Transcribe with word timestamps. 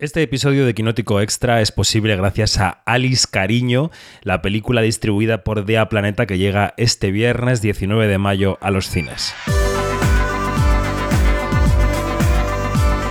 Este 0.00 0.22
episodio 0.22 0.64
de 0.64 0.74
Quinótico 0.74 1.20
Extra 1.20 1.60
es 1.60 1.72
posible 1.72 2.14
gracias 2.14 2.58
a 2.58 2.82
Alice 2.86 3.26
Cariño, 3.28 3.90
la 4.22 4.42
película 4.42 4.80
distribuida 4.80 5.42
por 5.42 5.64
Dea 5.64 5.88
Planeta 5.88 6.24
que 6.24 6.38
llega 6.38 6.72
este 6.76 7.10
viernes 7.10 7.62
19 7.62 8.06
de 8.06 8.16
mayo 8.16 8.58
a 8.60 8.70
los 8.70 8.88
cines. 8.88 9.34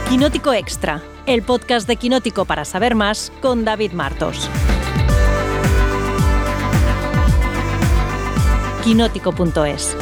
Quinótico 0.08 0.54
Extra, 0.54 1.02
el 1.26 1.42
podcast 1.42 1.90
de 1.90 1.98
Quinótico 1.98 2.46
para 2.46 2.64
saber 2.64 2.96
más 2.96 3.34
con 3.42 3.66
David 3.66 3.92
Martos. 3.92 4.50
Quinótico.es 8.86 9.98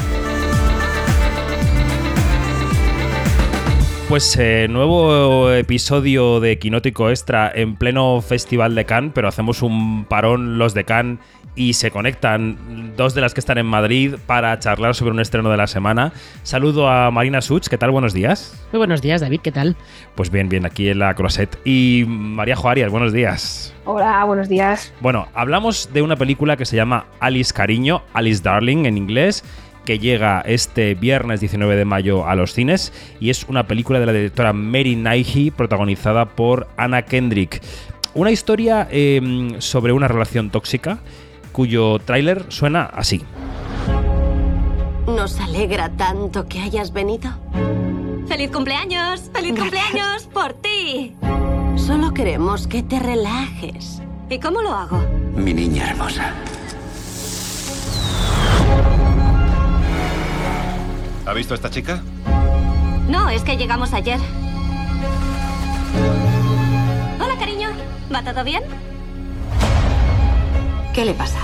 Pues 4.07 4.37
eh, 4.37 4.67
nuevo 4.69 5.51
episodio 5.51 6.39
de 6.39 6.59
Quinótico 6.59 7.09
Extra 7.09 7.51
en 7.53 7.75
pleno 7.75 8.21
Festival 8.21 8.75
de 8.75 8.85
Cannes, 8.85 9.11
pero 9.15 9.27
hacemos 9.27 9.63
un 9.63 10.05
parón 10.05 10.59
los 10.59 10.75
de 10.75 10.83
Cannes 10.83 11.17
y 11.55 11.73
se 11.73 11.89
conectan 11.89 12.93
dos 12.95 13.15
de 13.15 13.21
las 13.21 13.33
que 13.33 13.39
están 13.39 13.57
en 13.57 13.65
Madrid 13.65 14.15
para 14.27 14.59
charlar 14.59 14.93
sobre 14.93 15.11
un 15.11 15.19
estreno 15.19 15.49
de 15.49 15.57
la 15.57 15.65
semana. 15.65 16.13
Saludo 16.43 16.87
a 16.87 17.09
Marina 17.09 17.41
Such, 17.41 17.67
¿qué 17.67 17.79
tal? 17.79 17.89
Buenos 17.91 18.13
días. 18.13 18.63
Muy 18.71 18.77
buenos 18.77 19.01
días, 19.01 19.21
David, 19.21 19.39
¿qué 19.41 19.51
tal? 19.51 19.75
Pues 20.13 20.29
bien, 20.29 20.49
bien, 20.49 20.65
aquí 20.65 20.87
en 20.89 20.99
la 20.99 21.13
Croisette. 21.15 21.57
Y 21.65 22.03
María 22.07 22.55
Joarias, 22.55 22.91
buenos 22.91 23.11
días. 23.11 23.73
Hola, 23.85 24.23
buenos 24.25 24.49
días. 24.49 24.93
Bueno, 25.01 25.27
hablamos 25.33 25.89
de 25.93 26.03
una 26.03 26.15
película 26.15 26.57
que 26.57 26.65
se 26.65 26.75
llama 26.75 27.05
Alice 27.19 27.53
Cariño, 27.53 28.03
Alice 28.13 28.43
Darling 28.43 28.85
en 28.85 28.97
inglés, 28.97 29.43
que 29.85 29.99
llega 29.99 30.41
este 30.41 30.95
viernes 30.95 31.39
19 31.39 31.75
de 31.75 31.85
mayo 31.85 32.27
a 32.27 32.35
los 32.35 32.53
cines 32.53 32.91
y 33.19 33.29
es 33.29 33.45
una 33.47 33.67
película 33.67 33.99
de 33.99 34.05
la 34.05 34.13
directora 34.13 34.51
Mary 34.51 34.95
Naihi 34.95 35.51
protagonizada 35.51 36.25
por 36.25 36.67
Anna 36.75 37.03
Kendrick. 37.03 37.61
Una 38.13 38.31
historia 38.31 38.87
em, 38.91 39.61
sobre 39.61 39.93
una 39.93 40.07
relación 40.07 40.49
tóxica 40.49 40.99
cuyo 41.51 41.99
tráiler 41.99 42.45
suena 42.49 42.83
así. 42.83 43.21
Nos 45.07 45.39
alegra 45.39 45.89
tanto 45.89 46.47
que 46.47 46.59
hayas 46.59 46.91
venido. 46.91 47.29
¡Feliz 48.27 48.51
cumpleaños! 48.51 49.29
¡Feliz 49.33 49.57
cumpleaños 49.57 50.23
por 50.33 50.53
ti! 50.53 51.15
Solo 51.75 52.13
queremos 52.13 52.67
que 52.67 52.83
te 52.83 52.99
relajes. 52.99 54.01
¿Y 54.29 54.39
cómo 54.39 54.61
lo 54.61 54.73
hago? 54.73 55.05
Mi 55.35 55.53
niña 55.53 55.91
hermosa. 55.91 56.33
¿Ha 61.25 61.33
visto 61.33 61.53
a 61.53 61.55
esta 61.55 61.69
chica? 61.69 62.01
No, 63.07 63.29
es 63.29 63.43
que 63.43 63.57
llegamos 63.57 63.93
ayer. 63.93 64.19
Hola, 67.19 67.35
cariño. 67.39 67.69
¿Va 68.13 68.23
todo 68.23 68.43
bien? 68.43 68.63
¿Qué 70.93 71.03
le 71.03 71.13
pasa? 71.13 71.39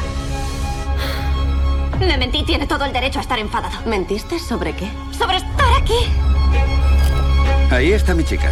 Le 2.00 2.18
mentí, 2.18 2.44
tiene 2.44 2.68
todo 2.68 2.86
el 2.86 2.94
derecho 2.94 3.20
a 3.20 3.22
estar 3.22 3.40
enfadado. 3.40 3.78
¿Mentiste 3.86 4.40
sobre 4.40 4.74
qué? 4.74 4.88
¡Sobre 5.18 5.38
estar 5.38 5.74
aquí! 5.82 5.94
Ahí 7.70 7.92
está 7.94 8.14
mi 8.14 8.24
chica. 8.24 8.50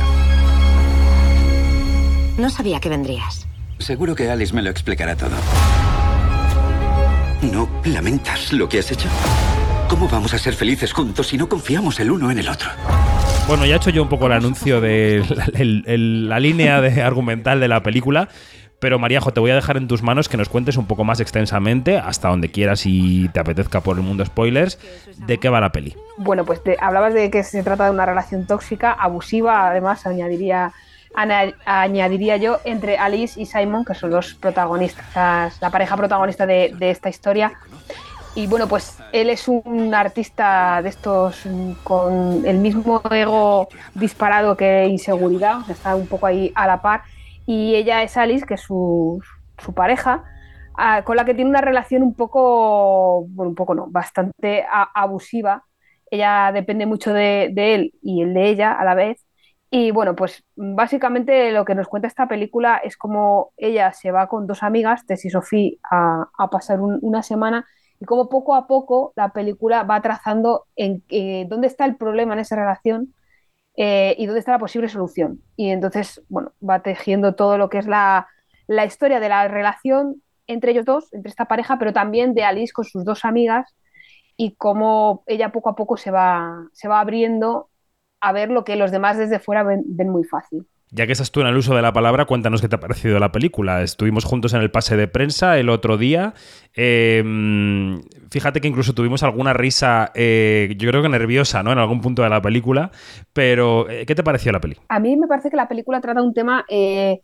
No 2.38 2.50
sabía 2.50 2.80
que 2.80 2.90
vendrías. 2.90 3.48
Seguro 3.80 4.16
que 4.16 4.30
Alice 4.30 4.54
me 4.54 4.62
lo 4.62 4.70
explicará 4.70 5.16
todo. 5.16 5.36
¿No 7.42 7.70
lamentas 7.86 8.52
lo 8.54 8.68
que 8.68 8.80
has 8.80 8.92
hecho? 8.92 9.10
¿Cómo 9.90 10.08
vamos 10.08 10.34
a 10.34 10.38
ser 10.38 10.54
felices 10.54 10.94
juntos 10.94 11.28
si 11.28 11.38
no 11.38 11.50
confiamos 11.50 12.00
el 12.00 12.12
uno 12.12 12.30
en 12.32 12.40
el 12.40 12.48
otro? 12.48 12.70
Bueno, 13.48 13.66
ya 13.66 13.73
he 13.73 13.78
hecho 13.78 13.90
yo 13.90 14.04
un 14.04 14.09
poco 14.09 14.28
el 14.28 14.34
anuncio 14.34 14.80
de 14.82 15.23
la, 15.36 15.45
el- 15.59 15.84
el- 15.88 16.30
la 16.30 16.40
línea 16.40 16.80
de 16.82 17.02
argumental 17.02 17.59
de 17.59 17.68
la 17.68 17.82
película. 17.84 18.30
Pero 18.80 18.98
Maríajo, 18.98 19.34
te 19.34 19.42
voy 19.42 19.52
a 19.52 19.56
dejar 19.56 19.76
en 19.76 19.90
tus 19.90 20.02
manos 20.04 20.30
que 20.30 20.38
nos 20.38 20.48
cuentes 20.48 20.78
un 20.78 20.86
poco 20.86 21.04
más 21.04 21.20
extensamente, 21.20 21.98
hasta 21.98 22.30
donde 22.30 22.50
quieras 22.50 22.84
y 22.86 23.28
te 23.30 23.42
apetezca 23.42 23.82
por 23.82 23.98
el 23.98 24.04
mundo 24.04 24.23
spoilers, 24.26 24.80
de 25.17 25.38
qué 25.38 25.50
va 25.50 25.60
la 25.60 25.73
peli. 25.73 25.98
Bueno, 26.17 26.45
pues 26.45 26.64
te- 26.64 26.77
hablabas 26.80 27.14
de 27.14 27.30
que 27.30 27.44
se 27.44 27.61
trata 27.61 27.83
de 27.86 27.92
una 27.92 28.06
relación 28.06 28.45
tóxica, 28.48 28.94
abusiva, 28.94 29.67
además 29.67 30.06
añadiría, 30.06 30.71
ana- 31.14 31.52
añadiría 31.66 32.38
yo, 32.38 32.60
entre 32.64 32.98
Alice 32.98 33.42
y 33.42 33.45
Simon, 33.48 33.83
que 33.83 33.95
son 33.95 34.11
los 34.11 34.36
protagonistas, 34.36 35.58
la 35.60 35.70
pareja 35.71 35.98
protagonista 35.98 36.45
de, 36.45 36.73
de 36.80 36.89
esta 36.92 37.10
historia. 37.10 37.52
Y 38.34 38.48
bueno, 38.48 38.67
pues 38.67 39.04
él 39.12 39.30
es 39.30 39.48
un 39.48 39.94
artista 39.94 40.82
de 40.82 40.90
estos 40.90 41.45
mm, 41.45 41.73
con 41.84 42.45
el 42.45 42.60
mismo 42.60 43.02
ego 43.12 43.67
disparado 43.94 44.56
que 44.56 44.88
inseguridad, 44.88 45.70
está 45.70 45.95
un 45.95 46.08
poco 46.08 46.28
ahí 46.28 46.52
a 46.56 46.68
la 46.68 46.82
par. 46.82 47.04
Y 47.45 47.76
ella 47.76 48.04
es 48.04 48.16
Alice, 48.18 48.45
que 48.45 48.54
es 48.54 48.62
su, 48.62 49.20
su 49.58 49.73
pareja, 49.73 50.23
ah, 50.76 51.04
con 51.04 51.16
la 51.18 51.26
que 51.26 51.34
tiene 51.34 51.50
una 51.50 51.62
relación 51.62 52.04
un 52.04 52.16
poco, 52.16 53.26
bueno, 53.30 53.50
un 53.50 53.56
poco 53.56 53.73
no, 53.76 53.88
bastante 53.89 54.64
a- 54.72 54.89
abusiva. 54.94 55.66
Ella 56.12 56.52
depende 56.54 56.86
mucho 56.86 57.14
de, 57.14 57.50
de 57.54 57.76
él 57.76 57.94
y 58.02 58.22
él 58.22 58.34
de 58.34 58.50
ella 58.50 58.72
a 58.73 58.84
la 58.86 58.94
vez. 58.95 59.26
Y 59.72 59.92
bueno, 59.92 60.16
pues 60.16 60.44
básicamente 60.56 61.52
lo 61.52 61.64
que 61.66 61.76
nos 61.76 61.88
cuenta 61.88 62.08
esta 62.08 62.28
película 62.28 62.78
es 62.84 62.98
como 62.98 63.54
ella 63.58 63.92
se 63.94 64.12
va 64.12 64.28
con 64.28 64.48
dos 64.48 64.64
amigas, 64.64 65.06
Tess 65.06 65.26
y 65.26 65.30
Sophie, 65.30 65.80
a, 65.92 66.26
a 66.38 66.50
pasar 66.50 66.80
un- 66.82 67.00
una 67.02 67.22
semana 67.23 67.66
y 67.99 68.05
como 68.05 68.30
poco 68.30 68.55
a 68.55 68.67
poco 68.67 69.14
la 69.15 69.33
película 69.33 69.83
va 69.83 70.02
trazando 70.02 70.65
en 70.76 71.04
eh, 71.10 71.45
dónde 71.49 71.67
está 71.67 71.86
el 71.86 71.98
problema 71.98 72.33
en 72.33 72.39
esa 72.39 72.55
relación 72.55 73.14
eh, 73.76 74.15
y 74.17 74.26
dónde 74.26 74.39
está 74.39 74.54
la 74.54 74.60
posible 74.60 74.89
solución. 74.89 75.42
Y 75.55 75.70
entonces, 75.70 76.21
bueno, 76.30 76.54
va 76.67 76.82
tejiendo 76.82 77.36
todo 77.36 77.58
lo 77.58 77.70
que 77.70 77.80
es 77.80 77.88
la, 77.88 78.27
la 78.67 78.86
historia 78.86 79.20
de 79.20 79.30
la 79.30 79.48
relación 79.48 80.21
entre 80.48 80.71
ellos 80.71 80.86
dos, 80.86 81.14
entre 81.14 81.30
esta 81.30 81.45
pareja, 81.45 81.77
pero 81.77 81.93
también 81.93 82.33
de 82.33 82.43
Alice 82.43 82.73
con 82.73 82.86
sus 82.86 83.05
dos 83.05 83.23
amigas 83.23 83.76
y 84.36 84.55
cómo 84.55 85.23
ella 85.27 85.52
poco 85.52 85.70
a 85.70 85.76
poco 85.76 85.95
se 85.98 86.11
va, 86.11 86.67
se 86.73 86.88
va 86.88 87.02
abriendo 87.02 87.70
a 88.20 88.32
ver 88.32 88.49
lo 88.49 88.64
que 88.64 88.76
los 88.76 88.92
demás 88.92 89.17
desde 89.17 89.39
fuera 89.39 89.64
ven 89.64 90.09
muy 90.09 90.23
fácil. 90.23 90.65
Ya 90.92 91.05
que 91.05 91.11
estás 91.11 91.32
tú 91.32 91.42
en 91.42 91.48
el 91.48 91.55
uso 91.55 91.76
de 91.76 91.83
la 91.83 91.94
palabra, 91.94 92.26
cuéntanos 92.26 92.61
qué 92.61 92.67
te 92.67 92.76
ha 92.76 92.80
parecido 92.80 93.20
la 93.20 93.32
película. 93.32 93.83
Estuvimos 93.83 94.26
juntos 94.26 94.54
en 94.55 94.61
el 94.61 94.72
pase 94.72 94.98
de 94.98 95.08
prensa 95.08 95.60
el 95.60 95.70
otro 95.70 95.98
día. 95.98 96.33
Eh, 96.76 97.23
fíjate 98.32 98.60
que 98.60 98.67
incluso 98.67 98.94
tuvimos 98.94 99.22
alguna 99.22 99.54
risa, 99.54 100.11
eh, 100.16 100.73
yo 100.80 100.89
creo 100.89 101.04
que 101.04 101.10
nerviosa, 101.10 101.61
¿no? 101.61 101.72
En 101.72 101.77
algún 101.77 102.02
punto 102.02 102.23
de 102.23 102.30
la 102.30 102.42
película. 102.42 102.89
Pero, 103.33 103.88
eh, 103.88 104.08
¿qué 104.08 104.16
te 104.16 104.23
pareció 104.23 104.52
la 104.52 104.60
peli? 104.60 104.77
A 104.88 105.00
mí 105.00 105.16
me 105.16 105.27
parece 105.27 105.52
que 105.52 105.58
la 105.58 105.67
película 105.67 106.02
trata 106.02 106.23
un 106.23 106.33
tema 106.33 106.66
eh, 106.67 107.21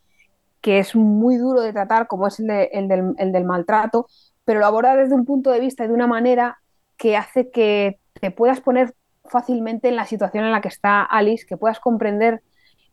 que 0.62 0.78
es 0.78 0.96
muy 0.96 1.38
duro 1.38 1.62
de 1.62 1.74
tratar, 1.74 2.06
como 2.06 2.28
es 2.28 2.40
el 2.40 2.88
del 2.88 3.46
maltrato, 3.46 4.08
pero 4.44 4.60
lo 4.60 4.68
aborda 4.68 4.96
desde 4.96 5.16
un 5.16 5.26
punto 5.26 5.50
de 5.50 5.60
vista 5.60 5.86
y 5.86 5.88
de 5.88 5.94
una 5.94 6.08
manera 6.08 6.60
que 6.98 7.18
hace 7.18 7.50
que 7.50 7.98
te 8.14 8.30
puedas 8.30 8.62
poner 8.62 8.94
fácilmente 9.24 9.88
en 9.88 9.96
la 9.96 10.06
situación 10.06 10.46
en 10.46 10.52
la 10.52 10.62
que 10.62 10.68
está 10.68 11.02
Alice, 11.02 11.48
que 11.48 11.58
puedas 11.58 11.80
comprender 11.80 12.44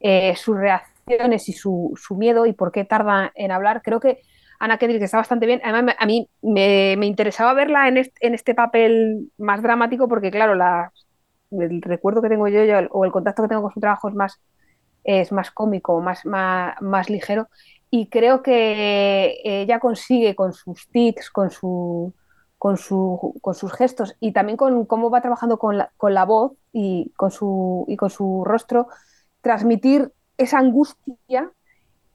eh, 0.03 0.35
sus 0.37 0.57
reacciones 0.57 1.49
y 1.49 1.53
su, 1.53 1.93
su 1.97 2.17
miedo 2.17 2.47
y 2.47 2.53
por 2.53 2.73
qué 2.73 2.85
tarda 2.85 3.33
en 3.35 3.53
hablar. 3.53 3.83
Creo 3.83 4.01
que 4.01 4.21
Ana 4.59 4.79
Kendrick 4.79 5.03
está 5.03 5.17
bastante 5.17 5.47
bien. 5.47 5.61
Además, 5.65 5.97
a 5.99 6.07
mí 6.07 6.29
me, 6.43 6.97
me 6.99 7.07
interesaba 7.07 7.55
verla 7.55 7.89
en 7.89 7.97
este, 7.99 8.27
en 8.27 8.35
este 8.35 8.55
papel 8.55 9.31
más 9.39 9.63
dramático 9.63 10.09
porque, 10.09 10.31
claro, 10.31 10.55
la, 10.55 10.93
el 11.51 11.83
recuerdo 11.83 12.23
que 12.23 12.29
tengo 12.29 12.49
yo, 12.49 12.61
o 12.91 13.05
el 13.05 13.13
contacto 13.13 13.43
que 13.43 13.49
tengo 13.49 13.63
con 13.63 13.73
su 13.73 13.81
trabajo 13.81 14.09
es 14.09 14.15
más, 14.15 14.41
es 15.05 15.33
más 15.33 15.51
cómico, 15.51 16.01
más, 16.01 16.25
más, 16.25 16.75
más 16.81 17.11
ligero. 17.11 17.49
Y 17.91 18.09
creo 18.09 18.43
que 18.43 19.41
ella 19.45 19.79
consigue 19.79 20.34
con 20.34 20.53
sus 20.53 20.89
tics, 20.89 21.31
con, 21.31 21.51
su, 21.51 22.15
con, 22.57 22.77
su, 22.77 23.34
con 23.43 23.55
sus 23.55 23.73
gestos 23.73 24.17
y 24.21 24.33
también 24.33 24.57
con 24.57 24.87
cómo 24.87 25.11
va 25.11 25.21
trabajando 25.21 25.59
con 25.59 25.77
la, 25.77 25.93
con 25.97 26.15
la 26.15 26.25
voz 26.25 26.53
y 26.73 27.13
con, 27.17 27.31
su, 27.31 27.84
y 27.89 27.97
con 27.97 28.09
su 28.09 28.45
rostro, 28.47 28.89
transmitir 29.42 30.10
esa 30.38 30.58
angustia 30.58 31.50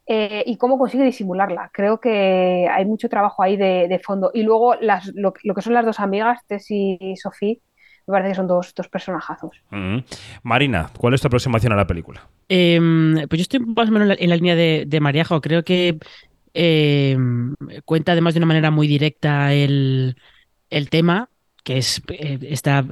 eh, 0.07 0.43
y 0.45 0.57
cómo 0.57 0.79
consigue 0.79 1.03
disimularla. 1.03 1.69
Creo 1.74 2.00
que 2.00 2.68
hay 2.71 2.85
mucho 2.85 3.09
trabajo 3.09 3.44
ahí 3.44 3.57
de, 3.57 3.88
de 3.88 4.00
fondo. 4.00 4.31
Y 4.33 4.44
luego 4.44 4.75
las, 4.75 5.12
lo, 5.13 5.33
lo, 5.44 5.53
que 5.53 5.62
son 5.62 5.74
las 5.74 5.85
dos 5.85 6.00
amigas, 6.00 6.39
Tess 6.47 6.71
y 6.71 7.13
Sophie, 7.21 7.62
me 8.07 8.13
parece 8.13 8.29
que 8.29 8.35
son 8.35 8.47
dos, 8.47 8.74
dos 8.74 8.88
personajazos. 8.88 9.62
Mm. 9.69 9.97
Marina, 10.44 10.89
¿cuál 10.97 11.13
es 11.13 11.21
tu 11.21 11.27
aproximación 11.27 11.74
a 11.74 11.75
la 11.75 11.85
película? 11.85 12.21
Eh, 12.47 12.79
pues 13.30 13.39
yo 13.39 13.41
estoy 13.41 13.59
más 13.59 13.89
o 13.89 13.91
menos 13.91 14.03
en 14.03 14.09
la, 14.09 14.15
en 14.18 14.30
la 14.30 14.35
línea 14.38 14.56
de, 14.56 14.85
de 14.88 15.00
Mariajo. 15.01 15.41
Creo 15.41 15.63
que 15.63 15.97
eh, 16.53 17.18
cuenta 17.85 18.13
además 18.13 18.33
de 18.33 18.39
una 18.39 18.47
manera 18.47 18.71
muy 18.71 18.88
directa 18.88 19.53
el, 19.53 20.15
el 20.69 20.89
tema, 20.89 21.30
que 21.63 21.77
es 21.80 22.01
eh, 22.07 22.39
esta 22.44 22.85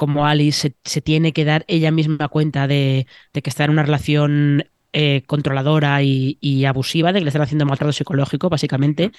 como 0.00 0.26
Alice 0.26 0.70
se, 0.70 0.74
se, 0.82 1.02
tiene 1.02 1.34
que 1.34 1.44
dar 1.44 1.66
ella 1.68 1.90
misma 1.90 2.28
cuenta 2.28 2.66
de, 2.66 3.06
de 3.34 3.42
que 3.42 3.50
está 3.50 3.64
en 3.64 3.70
una 3.72 3.82
relación 3.82 4.64
eh, 4.94 5.24
controladora 5.26 6.02
y, 6.02 6.38
y, 6.40 6.64
abusiva, 6.64 7.12
de 7.12 7.18
que 7.18 7.24
le 7.26 7.28
están 7.28 7.42
haciendo 7.42 7.66
maltrato 7.66 7.92
psicológico, 7.92 8.48
básicamente. 8.48 9.12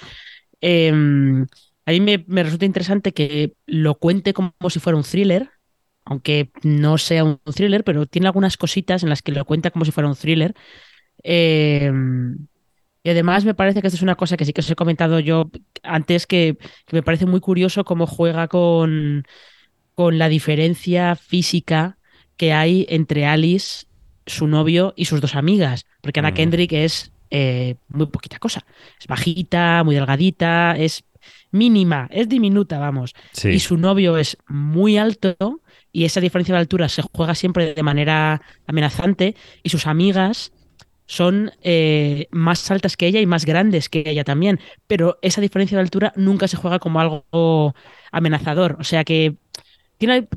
Eh, 0.60 0.90
a 0.90 1.92
mí 1.92 2.00
me, 2.02 2.26
me, 2.28 2.42
resulta 2.42 2.66
interesante 2.66 3.14
que 3.14 3.54
lo 3.68 3.94
cuente 3.94 4.34
como 4.34 4.54
si 4.72 4.80
fuera 4.80 4.98
un 4.98 5.04
thriller, 5.04 5.52
aunque 6.04 6.50
no 6.64 6.98
sea 6.98 7.26
un 7.26 7.40
thriller, 7.56 7.84
pero 7.84 8.08
tiene 8.08 8.26
algunas 8.26 8.58
cositas 8.58 9.04
en 9.04 9.10
las 9.10 9.22
que 9.22 9.34
lo 9.34 9.46
cuenta 9.46 9.70
como 9.70 9.86
si 9.86 9.92
fuera 9.92 10.10
un 10.10 10.16
thriller. 10.16 10.56
Eh, 11.24 11.92
y 13.04 13.10
además 13.12 13.46
me 13.46 13.54
parece 13.54 13.82
que 13.82 13.88
esto 13.88 13.98
es 13.98 14.04
una 14.04 14.16
cosa 14.16 14.36
que 14.36 14.46
sí 14.46 14.54
que 14.54 14.62
os 14.62 14.72
he 14.72 14.76
comentado 14.76 15.20
yo 15.20 15.52
antes, 15.84 16.26
que, 16.26 16.58
que 16.88 16.96
me 16.96 17.04
parece 17.04 17.28
muy 17.28 17.40
curioso 17.40 17.84
cómo 17.84 18.08
juega 18.08 18.48
con, 18.48 19.26
con 19.96 20.18
la 20.18 20.30
diferencia 20.30 21.16
física 21.16 21.98
que 22.38 22.54
hay 22.54 22.86
entre 22.90 23.26
Alice, 23.26 23.86
su 24.26 24.48
novio 24.48 24.94
y 24.96 25.06
sus 25.06 25.22
dos 25.22 25.36
amigas. 25.36 25.86
Porque 26.02 26.20
Anna 26.20 26.32
Mm. 26.32 26.36
Kendrick 26.36 26.74
es 26.74 27.12
eh, 27.30 27.76
muy 27.88 28.08
poquita 28.08 28.40
cosa. 28.40 28.66
Es 29.00 29.08
bajita, 29.08 29.84
muy 29.84 29.96
delgadita, 29.96 30.76
es 30.78 31.04
mínima, 31.52 32.08
es 32.12 32.28
diminuta, 32.30 32.80
vamos. 32.80 33.14
Sí. 33.32 33.50
Y 33.50 33.60
su 33.60 33.78
novio 33.78 34.18
es 34.18 34.38
muy 34.48 34.98
alto 34.98 35.36
y 35.92 36.06
esa 36.06 36.22
diferencia 36.22 36.56
de 36.56 36.62
altura 36.62 36.90
se 36.90 37.04
juega 37.14 37.36
siempre 37.36 37.74
de 37.74 37.84
manera 37.84 38.42
amenazante 38.68 39.36
y 39.64 39.70
sus 39.70 39.88
amigas 39.88 40.52
son 41.06 41.52
eh, 41.62 42.28
más 42.32 42.72
altas 42.72 42.96
que 42.96 43.08
ella 43.08 43.20
y 43.20 43.26
más 43.26 43.46
grandes 43.46 43.90
que 43.90 44.04
ella 44.06 44.24
también, 44.24 44.60
pero 44.88 45.20
esa 45.22 45.42
diferencia 45.42 45.78
de 45.78 45.82
altura 45.82 46.14
nunca 46.16 46.48
se 46.48 46.56
juega 46.58 46.80
como 46.80 47.02
algo 47.02 47.76
amenazador, 48.12 48.78
o 48.80 48.84
sea 48.86 49.04
que 49.04 49.36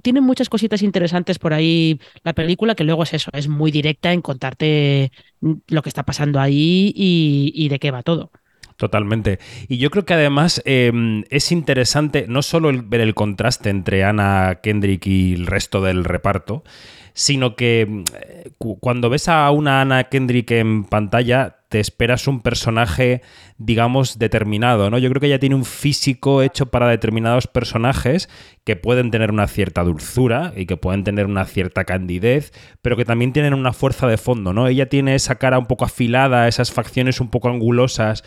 tiene, 0.03 0.21
muchas 0.21 0.49
cositas 0.49 0.83
interesantes 0.83 1.39
por 1.39 1.53
ahí 1.55 1.99
la 2.23 2.33
película, 2.35 2.75
que 2.75 2.85
luego 2.85 3.03
es 3.03 3.15
eso, 3.15 3.31
es 3.33 3.49
muy 3.49 3.71
directa 3.71 4.13
en 4.13 4.21
contarte 4.23 5.11
lo 5.41 5.83
que 5.83 5.89
está 5.89 6.03
pasando 6.05 6.39
ahí 6.41 6.93
y, 6.95 7.69
de 7.69 7.79
qué 7.79 7.91
va 7.91 8.03
todo. 8.03 8.31
Totalmente. 8.77 9.39
Y 9.69 9.79
yo 9.79 9.91
creo 9.91 10.05
que 10.05 10.15
además 10.15 10.61
eh, 10.65 10.93
es 11.31 11.53
interesante 11.53 12.27
no 12.29 12.43
solo 12.43 12.71
el- 12.71 12.83
ver 12.83 13.01
el 13.01 13.15
contraste 13.15 13.71
entre 13.71 14.03
Anna 14.05 14.59
Kendrick 14.63 15.07
y 15.07 15.35
el 15.35 15.47
resto 15.47 15.81
del 15.81 16.05
reparto, 16.05 16.65
sino 17.13 17.55
que 17.55 17.83
eh, 18.15 18.51
cu- 18.59 18.79
cuando 18.81 19.11
ves 19.11 19.29
a 19.29 19.49
una 19.53 19.81
Anna 19.81 20.05
Kendrick 20.05 20.51
en 20.51 20.85
pantalla, 20.85 21.59
te 21.75 21.81
esperas 21.81 22.29
un 22.29 22.41
personaje, 22.41 23.21
digamos, 23.59 24.17
determinado, 24.17 24.91
¿no? 24.91 24.99
Yo 24.99 25.09
creo 25.09 25.19
que 25.19 25.27
ella 25.27 25.41
tiene 25.41 25.57
un 25.57 25.65
físico 25.65 26.41
hecho 26.41 26.67
para 26.67 26.87
determinados 26.87 27.49
personajes 27.49 28.29
que 28.63 28.77
pueden 28.77 29.11
tener 29.11 29.33
una 29.33 29.49
cierta 29.49 29.83
dulzura 29.83 30.53
y 30.55 30.67
que 30.67 30.77
pueden 30.77 31.03
tener 31.03 31.27
una 31.27 31.45
cierta 31.47 31.83
candidez, 31.83 32.53
pero 32.81 32.97
que 32.97 33.05
también 33.05 33.33
tienen 33.33 33.55
una 33.55 33.73
fuerza 33.73 34.07
de 34.07 34.19
fondo, 34.19 34.53
¿no? 34.53 34.69
Ella 34.69 34.89
tiene 34.89 35.17
esa 35.17 35.35
cara 35.35 35.59
un 35.59 35.67
poco 35.67 35.85
afilada, 35.85 36.47
esas 36.47 36.71
facciones 36.71 37.21
un 37.21 37.29
poco 37.29 37.49
angulosas 37.49 38.23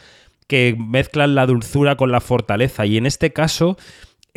que 0.48 0.76
mezclan 0.78 1.34
la 1.34 1.46
dulzura 1.46 1.96
con 1.96 2.12
la 2.12 2.20
fortaleza. 2.20 2.86
Y 2.86 2.98
en 2.98 3.06
este 3.06 3.32
caso, 3.32 3.78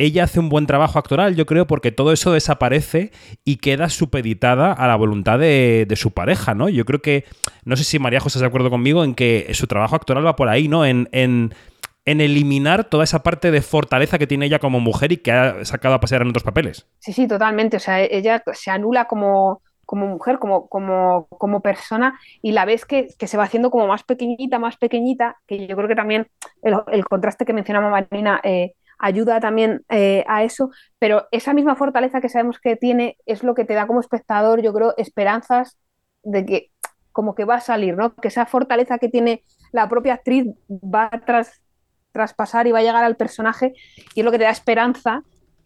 ella 0.01 0.23
hace 0.23 0.39
un 0.39 0.49
buen 0.49 0.65
trabajo 0.65 0.97
actoral, 0.97 1.35
yo 1.35 1.45
creo, 1.45 1.67
porque 1.67 1.91
todo 1.91 2.11
eso 2.11 2.31
desaparece 2.31 3.11
y 3.45 3.57
queda 3.57 3.89
supeditada 3.89 4.73
a 4.73 4.87
la 4.87 4.95
voluntad 4.95 5.37
de, 5.37 5.87
su 5.95 6.11
pareja, 6.11 6.55
¿no? 6.55 6.69
Yo 6.69 6.85
creo 6.85 7.01
que, 7.01 7.25
no 7.65 7.75
sé 7.75 7.83
si 7.83 7.99
María 7.99 8.19
José 8.19 8.39
está 8.39 8.45
de 8.45 8.47
acuerdo 8.47 8.71
conmigo 8.71 9.03
en 9.03 9.13
que 9.13 9.47
su 9.53 9.67
trabajo 9.67 9.95
actoral 9.95 10.25
va 10.25 10.35
por 10.35 10.49
ahí, 10.49 10.67
¿no? 10.67 10.85
En, 10.85 11.07
en, 11.11 11.53
en 12.05 12.19
eliminar 12.19 12.85
toda 12.85 13.03
esa 13.03 13.21
parte 13.21 13.51
de 13.51 13.61
fortaleza 13.61 14.17
que 14.17 14.25
tiene 14.25 14.47
ella 14.47 14.57
como 14.57 14.79
mujer 14.79 15.11
y 15.11 15.17
que 15.17 15.31
ha 15.31 15.63
sacado 15.65 15.93
a 15.93 15.99
pasear 15.99 16.23
en 16.23 16.29
otros 16.29 16.43
papeles. 16.43 16.87
Sí, 16.99 17.13
sí, 17.13 17.27
totalmente. 17.27 17.77
O 17.77 17.79
sea, 17.79 18.01
ella 18.01 18.43
se 18.53 18.71
anula 18.71 19.05
como, 19.05 19.61
como 19.85 20.07
mujer, 20.07 20.39
como, 20.39 20.67
como, 20.67 21.27
como 21.27 21.61
persona, 21.61 22.19
y 22.41 22.53
la 22.53 22.65
ves 22.65 22.85
que, 22.85 23.09
se 23.19 23.37
va 23.37 23.43
haciendo 23.43 23.69
como 23.69 23.85
más 23.85 24.03
pequeñita, 24.03 24.57
más 24.57 24.77
pequeñita, 24.77 25.37
que 25.45 25.67
yo 25.67 25.75
creo 25.75 25.87
que 25.87 25.95
también 25.95 26.27
el, 26.63 26.75
el 26.91 27.05
contraste 27.05 27.45
que 27.45 27.53
mencionaba 27.53 27.91
Marina 27.91 28.41
eh, 28.43 28.73
ayuda 29.01 29.39
también 29.39 29.83
eh, 29.89 30.23
a 30.27 30.43
eso, 30.43 30.69
pero 30.99 31.27
esa 31.31 31.53
misma 31.53 31.75
fortaleza 31.75 32.21
que 32.21 32.29
sabemos 32.29 32.59
que 32.59 32.75
tiene 32.75 33.17
es 33.25 33.43
lo 33.43 33.55
que 33.55 33.65
te 33.65 33.73
da 33.73 33.87
como 33.87 33.99
espectador, 33.99 34.61
yo 34.61 34.73
creo, 34.73 34.93
esperanzas 34.97 35.77
de 36.23 36.45
que 36.45 36.71
como 37.11 37.35
que 37.35 37.45
va 37.45 37.55
a 37.55 37.61
salir, 37.61 37.97
¿no? 37.97 38.15
Que 38.15 38.29
esa 38.29 38.45
fortaleza 38.45 38.97
que 38.97 39.09
tiene 39.09 39.43
la 39.71 39.89
propia 39.89 40.13
actriz 40.13 40.47
va 40.69 41.09
a 41.11 41.19
tras, 41.19 41.61
traspasar 42.11 42.67
y 42.67 42.71
va 42.71 42.79
a 42.79 42.83
llegar 42.83 43.03
al 43.03 43.15
personaje 43.15 43.73
y 44.15 44.19
es 44.19 44.25
lo 44.25 44.31
que 44.31 44.37
te 44.37 44.43
da 44.43 44.49
esperanza 44.49 45.23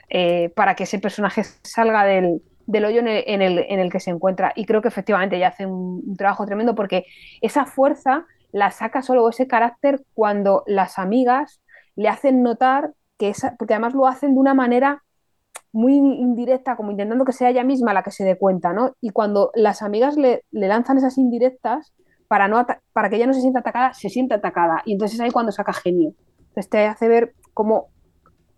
eh, 0.10 0.50
para 0.56 0.76
que 0.76 0.84
ese 0.84 1.00
personaje 1.00 1.44
salga 1.64 2.06
del, 2.06 2.42
hoyo 2.86 3.02
en 3.02 3.42
el, 3.42 3.92
que 3.92 4.00
se 4.00 4.12
encuentra. 4.12 4.54
Y 4.56 4.66
creo 4.66 4.82
que 4.82 4.88
efectivamente 4.88 5.36
ella 5.36 5.50
hace 5.50 5.66
un, 5.66 6.16
trabajo 6.16 6.46
tremendo 6.46 6.76
porque 6.76 7.06
esa 7.42 7.66
fuerza 7.66 8.26
la 8.52 8.72
saca 8.72 9.02
solo 9.02 9.28
ese 9.30 9.48
carácter 9.48 10.04
cuando 10.14 10.64
las 10.68 10.98
amigas 11.00 11.62
le 11.96 12.10
hacen 12.10 12.44
notar 12.44 12.92
que 13.18 13.30
esa, 13.30 13.56
porque 13.58 13.74
además 13.74 13.94
lo 13.94 14.08
hacen 14.08 14.34
de 14.34 14.40
una 14.40 14.54
manera 14.54 15.04
muy 15.72 15.96
indirecta, 15.96 16.78
como 16.78 16.92
intentando 16.92 17.26
que 17.26 17.34
sea 17.34 17.50
ella 17.50 17.64
misma 17.64 17.94
la 17.94 18.02
que 18.02 18.12
se 18.12 18.24
dé 18.24 18.38
cuenta, 18.38 18.72
¿no? 18.72 18.96
Y 19.02 19.10
cuando 19.10 19.52
las 19.56 19.82
amigas 19.82 20.16
le, 20.16 20.44
lanzan 20.52 20.98
esas 20.98 21.18
indirectas 21.18 21.94
para, 22.28 22.48
no 22.48 22.66
para 22.94 23.10
que 23.10 23.18
ella 23.18 23.28
no 23.28 23.34
se 23.34 23.42
sienta 23.42 23.60
atacada, 23.60 23.94
se 23.94 24.10
siente 24.10 24.34
atacada. 24.34 24.82
Y 24.86 24.94
entonces 24.94 25.16
es 25.16 25.22
ahí 25.22 25.32
cuando 25.32 25.52
saca 25.52 25.74
genio. 25.74 26.14
Entonces 26.40 26.70
te 26.70 26.86
hace 26.86 27.10
ver 27.10 27.34
cómo 27.54 27.90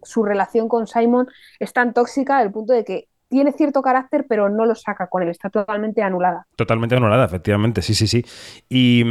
su 0.03 0.23
relación 0.23 0.67
con 0.67 0.85
Simon 0.85 1.27
es 1.59 1.73
tan 1.73 1.93
tóxica 1.93 2.37
al 2.37 2.51
punto 2.51 2.73
de 2.73 2.83
que 2.83 3.07
tiene 3.29 3.51
cierto 3.51 3.81
carácter, 3.81 4.25
pero 4.27 4.49
no 4.49 4.65
lo 4.65 4.75
saca 4.75 5.07
con 5.07 5.23
él, 5.23 5.29
está 5.29 5.49
totalmente 5.49 6.01
anulada. 6.01 6.47
Totalmente 6.55 6.95
anulada, 6.95 7.25
efectivamente, 7.25 7.81
sí, 7.81 7.93
sí, 7.93 8.07
sí. 8.07 8.23
Y, 8.69 9.03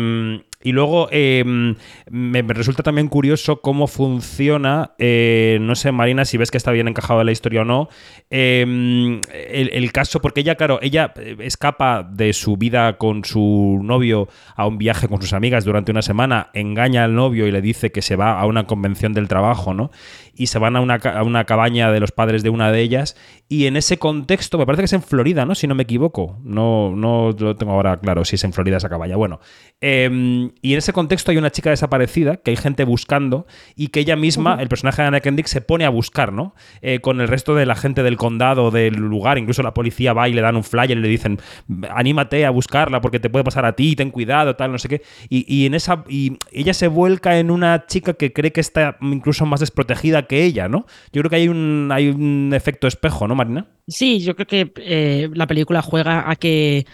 y 0.66 0.72
luego 0.72 1.06
eh, 1.12 1.44
me, 2.10 2.42
resulta 2.42 2.82
también 2.82 3.06
curioso 3.06 3.60
cómo 3.60 3.86
funciona, 3.86 4.94
eh, 4.98 5.58
no 5.60 5.76
sé, 5.76 5.92
Marina, 5.92 6.24
si 6.24 6.38
ves 6.38 6.50
que 6.50 6.56
está 6.56 6.72
bien 6.72 6.88
encajado 6.88 7.20
en 7.20 7.26
la 7.26 7.30
historia 7.30 7.60
o 7.60 7.64
no, 7.64 7.88
eh, 8.30 9.20
el, 9.72 9.92
caso, 9.92 10.20
porque 10.20 10.40
ella, 10.40 10.56
claro, 10.56 10.80
ella 10.82 11.14
escapa 11.38 12.02
de 12.02 12.32
su 12.32 12.56
vida 12.56 12.98
con 12.98 13.24
su 13.24 13.78
novio 13.80 14.26
a 14.56 14.66
un 14.66 14.76
viaje 14.76 15.06
con 15.06 15.22
sus 15.22 15.34
amigas 15.34 15.64
durante 15.64 15.92
una 15.92 16.02
semana, 16.02 16.50
engaña 16.52 17.04
al 17.04 17.14
novio 17.14 17.46
y 17.46 17.52
le 17.52 17.62
dice 17.62 17.92
que 17.92 18.02
se 18.02 18.16
va 18.16 18.40
a 18.40 18.44
una 18.44 18.66
convención 18.66 19.12
del 19.12 19.28
trabajo, 19.28 19.72
¿no? 19.72 19.92
Y 20.34 20.48
se 20.48 20.58
van 20.58 20.74
a 20.74 20.80
una, 20.80 20.96
a 20.96 21.22
una 21.22 21.44
cabaña 21.44 21.92
de 21.92 22.00
los 22.00 22.10
padres 22.10 22.42
de 22.42 22.50
una 22.50 22.72
de 22.72 22.80
ellas 22.80 23.16
y 23.48 23.66
en 23.66 23.76
ese 23.76 23.98
contexto, 23.98 24.58
me 24.58 24.66
parece 24.66 24.82
que 24.82 24.86
es 24.86 24.92
en 24.94 25.02
Florida, 25.02 25.46
¿no? 25.46 25.54
Si 25.54 25.68
no 25.68 25.76
me 25.76 25.84
equivoco. 25.84 26.40
No, 26.42 26.94
no 26.94 27.30
lo 27.38 27.54
tengo 27.54 27.72
ahora 27.72 28.00
claro 28.00 28.24
si 28.24 28.34
es 28.34 28.42
en 28.42 28.52
Florida 28.52 28.78
esa 28.78 28.88
cabaña. 28.88 29.14
Bueno, 29.14 29.38
eh, 29.80 30.50
y 30.62 30.72
en 30.72 30.78
ese 30.78 30.92
contexto 30.92 31.30
hay 31.30 31.36
una 31.36 31.50
chica 31.50 31.70
desaparecida 31.70 32.36
que 32.36 32.50
hay 32.50 32.56
gente 32.56 32.84
buscando 32.84 33.46
y 33.74 33.88
que 33.88 34.00
ella 34.00 34.16
misma, 34.16 34.54
uh 34.54 34.58
-huh. 34.58 34.62
el 34.62 34.68
personaje 34.68 35.02
de 35.02 35.08
Anna 35.08 35.20
Kendrick, 35.20 35.46
se 35.46 35.60
pone 35.60 35.84
a 35.84 35.90
buscar, 35.90 36.32
¿no? 36.32 36.54
Eh, 36.82 37.00
con 37.00 37.20
el 37.20 37.28
resto 37.28 37.54
de 37.54 37.66
la 37.66 37.74
gente 37.74 38.02
del 38.02 38.16
condado, 38.16 38.70
del 38.70 38.94
lugar. 38.94 39.38
Incluso 39.38 39.62
la 39.62 39.74
policía 39.74 40.12
va 40.12 40.28
y 40.28 40.32
le 40.32 40.42
dan 40.42 40.56
un 40.56 40.64
flyer 40.64 40.96
y 40.98 41.00
le 41.00 41.08
dicen, 41.08 41.38
anímate 41.90 42.46
a 42.46 42.50
buscarla 42.50 43.00
porque 43.00 43.20
te 43.20 43.30
puede 43.30 43.44
pasar 43.44 43.64
a 43.64 43.74
ti, 43.74 43.96
ten 43.96 44.10
cuidado, 44.10 44.56
tal, 44.56 44.72
no 44.72 44.78
sé 44.78 44.88
qué. 44.88 45.02
Y, 45.28 45.44
y 45.52 45.66
en 45.66 45.74
esa. 45.74 46.04
Y 46.08 46.38
ella 46.52 46.74
se 46.74 46.88
vuelca 46.88 47.38
en 47.38 47.50
una 47.50 47.86
chica 47.86 48.14
que 48.14 48.32
cree 48.32 48.52
que 48.52 48.60
está 48.60 48.96
incluso 49.00 49.46
más 49.46 49.60
desprotegida 49.60 50.26
que 50.26 50.44
ella, 50.44 50.68
¿no? 50.68 50.86
Yo 51.12 51.22
creo 51.22 51.30
que 51.30 51.36
hay 51.36 51.48
un, 51.48 51.90
hay 51.92 52.08
un 52.08 52.52
efecto 52.54 52.86
espejo, 52.86 53.28
¿no, 53.28 53.34
Marina? 53.34 53.66
Sí, 53.88 54.18
yo 54.20 54.34
creo 54.34 54.46
que 54.46 54.72
eh, 54.76 55.28
la 55.32 55.46
película 55.46 55.80
juega 55.80 56.28
a 56.28 56.34
que 56.36 56.86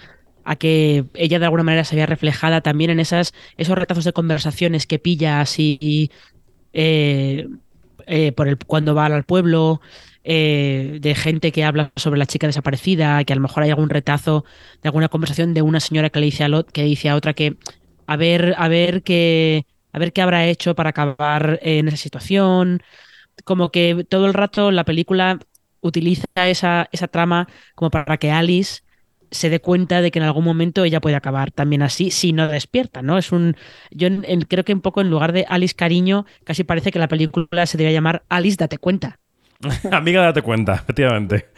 a 0.44 0.56
que 0.56 1.04
ella 1.14 1.38
de 1.38 1.44
alguna 1.44 1.62
manera 1.62 1.84
se 1.84 1.96
vea 1.96 2.06
reflejada 2.06 2.60
también 2.60 2.90
en 2.90 3.00
esas, 3.00 3.34
esos 3.56 3.76
retazos 3.76 4.04
de 4.04 4.12
conversaciones 4.12 4.86
que 4.86 4.98
pilla 4.98 5.40
así 5.40 6.10
eh, 6.72 7.48
eh, 8.06 8.32
por 8.32 8.48
el, 8.48 8.58
cuando 8.58 8.94
va 8.94 9.06
al 9.06 9.24
pueblo, 9.24 9.80
eh, 10.24 10.98
de 11.00 11.14
gente 11.14 11.52
que 11.52 11.64
habla 11.64 11.92
sobre 11.96 12.18
la 12.18 12.26
chica 12.26 12.46
desaparecida, 12.46 13.24
que 13.24 13.32
a 13.32 13.36
lo 13.36 13.42
mejor 13.42 13.64
hay 13.64 13.70
algún 13.70 13.90
retazo 13.90 14.44
de 14.82 14.88
alguna 14.88 15.08
conversación 15.08 15.54
de 15.54 15.62
una 15.62 15.80
señora 15.80 16.10
que 16.10 16.20
le 16.20 16.26
dice 16.26 16.44
a, 16.44 16.48
lot, 16.48 16.70
que 16.70 16.84
dice 16.84 17.08
a 17.08 17.16
otra 17.16 17.34
que 17.34 17.56
a 18.06 18.16
ver, 18.16 18.54
a 18.58 18.68
ver 18.68 19.02
qué, 19.02 19.66
a 19.92 19.98
ver 19.98 20.12
qué 20.12 20.22
habrá 20.22 20.46
hecho 20.46 20.74
para 20.74 20.90
acabar 20.90 21.58
en 21.62 21.88
esa 21.88 21.96
situación. 21.96 22.82
Como 23.44 23.70
que 23.70 24.06
todo 24.08 24.26
el 24.26 24.34
rato 24.34 24.70
la 24.70 24.84
película 24.84 25.38
utiliza 25.80 26.26
esa, 26.36 26.88
esa 26.92 27.08
trama 27.08 27.48
como 27.74 27.90
para 27.90 28.16
que 28.18 28.30
Alice 28.30 28.82
se 29.32 29.50
dé 29.50 29.60
cuenta 29.60 30.00
de 30.00 30.10
que 30.10 30.20
en 30.20 30.24
algún 30.24 30.44
momento 30.44 30.84
ella 30.84 31.00
puede 31.00 31.16
acabar 31.16 31.50
también 31.50 31.82
así 31.82 32.10
si 32.10 32.32
no 32.32 32.46
despierta, 32.46 33.02
¿no? 33.02 33.18
Es 33.18 33.32
un 33.32 33.56
yo 33.90 34.06
en, 34.06 34.24
en, 34.28 34.42
creo 34.42 34.64
que 34.64 34.72
un 34.72 34.80
poco 34.80 35.00
en 35.00 35.10
lugar 35.10 35.32
de 35.32 35.44
Alice 35.48 35.74
cariño, 35.74 36.26
casi 36.44 36.62
parece 36.62 36.92
que 36.92 36.98
la 36.98 37.08
película 37.08 37.66
se 37.66 37.76
debería 37.76 37.96
llamar 37.98 38.22
Alice 38.28 38.56
date 38.56 38.78
cuenta. 38.78 39.18
Amiga, 39.90 40.22
date 40.22 40.42
cuenta, 40.42 40.74
efectivamente. 40.74 41.48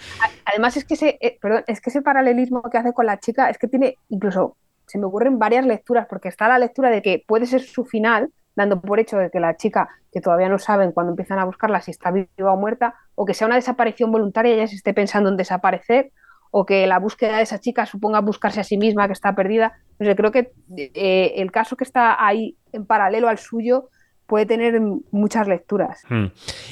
Además 0.47 0.77
es 0.77 0.85
que 0.85 0.95
ese 0.95 1.19
eh, 1.21 1.39
perdón, 1.41 1.65
es 1.67 1.81
que 1.81 1.91
ese 1.91 2.03
paralelismo 2.03 2.63
que 2.71 2.79
hace 2.79 2.93
con 2.93 3.07
la 3.07 3.19
chica 3.19 3.51
es 3.51 3.59
que 3.59 3.69
tiene 3.69 3.99
incluso 4.09 4.57
se 4.87 4.99
me 4.99 5.07
ocurren 5.07 5.39
varias 5.39 5.67
lecturas 5.67 6.07
porque 6.09 6.29
está 6.29 6.49
la 6.49 6.59
lectura 6.59 6.91
de 6.91 7.03
que 7.03 7.25
puede 7.27 7.47
ser 7.47 7.63
su 7.63 7.85
final 7.85 8.31
dando 8.55 8.81
por 8.81 9.01
hecho 9.01 9.19
de 9.19 9.31
que 9.31 9.41
la 9.41 9.57
chica, 9.57 9.89
que 10.13 10.21
todavía 10.21 10.49
no 10.49 10.59
saben 10.59 10.93
cuando 10.93 11.13
empiezan 11.13 11.39
a 11.39 11.45
buscarla 11.45 11.81
si 11.81 11.91
está 11.91 12.11
viva 12.11 12.53
o 12.53 12.57
muerta, 12.57 12.95
o 13.15 13.25
que 13.25 13.35
sea 13.35 13.47
una 13.47 13.57
desaparición 13.57 14.13
voluntaria 14.13 14.53
y 14.53 14.55
ella 14.59 14.67
se 14.69 14.77
esté 14.77 14.95
pensando 14.95 15.29
en 15.29 15.37
desaparecer, 15.37 16.13
o 16.57 16.65
que 16.65 16.87
la 16.87 17.01
búsqueda 17.01 17.39
de 17.39 17.43
esa 17.43 17.59
chica 17.59 17.85
suponga 17.85 18.21
buscarse 18.21 18.61
a 18.61 18.65
sí 18.65 18.77
misma, 18.77 19.09
que 19.09 19.13
está 19.13 19.35
perdida. 19.35 19.73
Entonces, 19.99 20.15
creo 20.15 20.31
que 20.31 20.53
eh, 20.95 21.33
el 21.39 21.51
caso 21.51 21.75
que 21.75 21.83
está 21.83 22.25
ahí 22.25 22.57
en 22.73 22.87
paralelo 22.87 23.27
al 23.27 23.39
suyo 23.39 23.89
puede 24.29 24.47
tener 24.47 24.81
muchas 25.11 25.49
lecturas. 25.49 26.05
Hmm. 26.09 26.27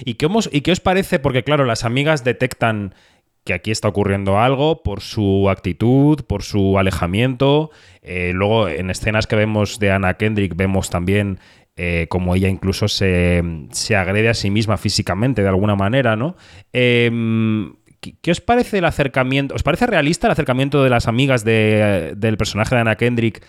¿Y, 0.05 0.15
qué 0.15 0.27
os, 0.27 0.49
¿Y 0.53 0.61
qué 0.61 0.71
os 0.71 0.79
parece? 0.79 1.19
Porque, 1.19 1.43
claro, 1.43 1.65
las 1.65 1.85
amigas 1.85 2.23
detectan 2.23 2.95
que 3.43 3.55
aquí 3.55 3.73
está 3.73 3.89
ocurriendo 3.89 4.39
algo 4.39 4.85
por 4.85 5.01
su 5.01 5.51
actitud, 5.51 6.21
por 6.29 6.45
su 6.45 6.79
alejamiento. 6.79 7.73
Eh, 8.03 8.31
luego, 8.33 8.69
en 8.69 8.89
escenas 8.89 9.27
que 9.27 9.35
vemos 9.35 9.81
de 9.81 9.91
Anna 9.91 10.15
Kendrick, 10.15 10.55
vemos 10.55 10.91
también 10.91 11.41
eh, 11.75 12.07
como 12.09 12.37
ella 12.37 12.49
incluso 12.49 12.87
se, 12.87 13.43
se, 13.71 13.97
agrede 13.97 14.29
a 14.29 14.35
sí 14.35 14.51
misma 14.51 14.77
físicamente 14.77 15.43
de 15.43 15.49
alguna 15.49 15.75
manera, 15.75 16.17
¿no? 16.17 16.37
Em, 16.73 17.73
¿Qué 18.21 18.31
os 18.33 18.41
parece 18.41 18.79
el 18.79 18.85
acercamiento? 18.85 19.55
¿Os 19.55 19.63
parece 19.63 19.87
realista 19.87 20.27
el 20.27 20.33
acercamiento 20.33 20.83
de 20.83 20.91
las 20.91 21.07
amigas 21.07 21.45
de, 21.45 22.15
del 22.17 22.37
personaje 22.37 22.75
de 22.75 22.81
Anna 22.81 22.97
Kendrick 22.97 23.45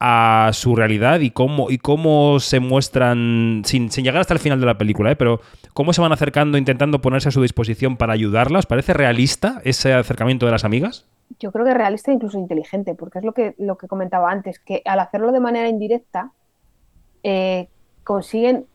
a 0.00 0.50
su 0.54 0.74
realidad 0.74 1.20
y 1.20 1.30
cómo, 1.30 1.70
y 1.70 1.78
cómo 1.78 2.40
se 2.40 2.58
muestran, 2.58 3.62
sin, 3.66 3.90
llegar 3.90 4.22
hasta 4.22 4.34
el 4.34 4.40
final 4.40 4.58
de 4.58 4.66
la 4.66 4.78
película, 4.78 5.12
¿eh? 5.12 5.16
pero 5.16 5.40
cómo 5.74 5.92
se 5.92 6.00
van 6.00 6.10
acercando 6.10 6.56
intentando 6.56 7.00
ponerse 7.00 7.28
a 7.28 7.32
su 7.32 7.42
disposición 7.42 7.96
para 7.96 8.14
ayudarla? 8.14 8.58
¿Os 8.58 8.66
parece 8.66 8.94
realista 8.94 9.60
ese 9.62 9.92
acercamiento 9.92 10.46
de 10.46 10.52
las 10.52 10.64
amigas? 10.64 11.06
Yo 11.38 11.52
creo 11.52 11.64
que 11.64 11.74
realista 11.74 12.10
e 12.10 12.14
incluso 12.14 12.38
inteligente, 12.38 12.94
porque 12.94 13.18
es 13.18 13.24
lo 13.24 13.34
que, 13.34 13.54
lo 13.58 13.76
que 13.76 13.86
comentaba 13.86 14.32
antes, 14.32 14.58
que 14.58 14.82
al 14.84 14.98
hacerlo 14.98 15.30
de 15.32 15.40
manera 15.40 15.68
indirecta 15.68 16.32
eh, 17.22 17.68
consiguen 18.02 18.66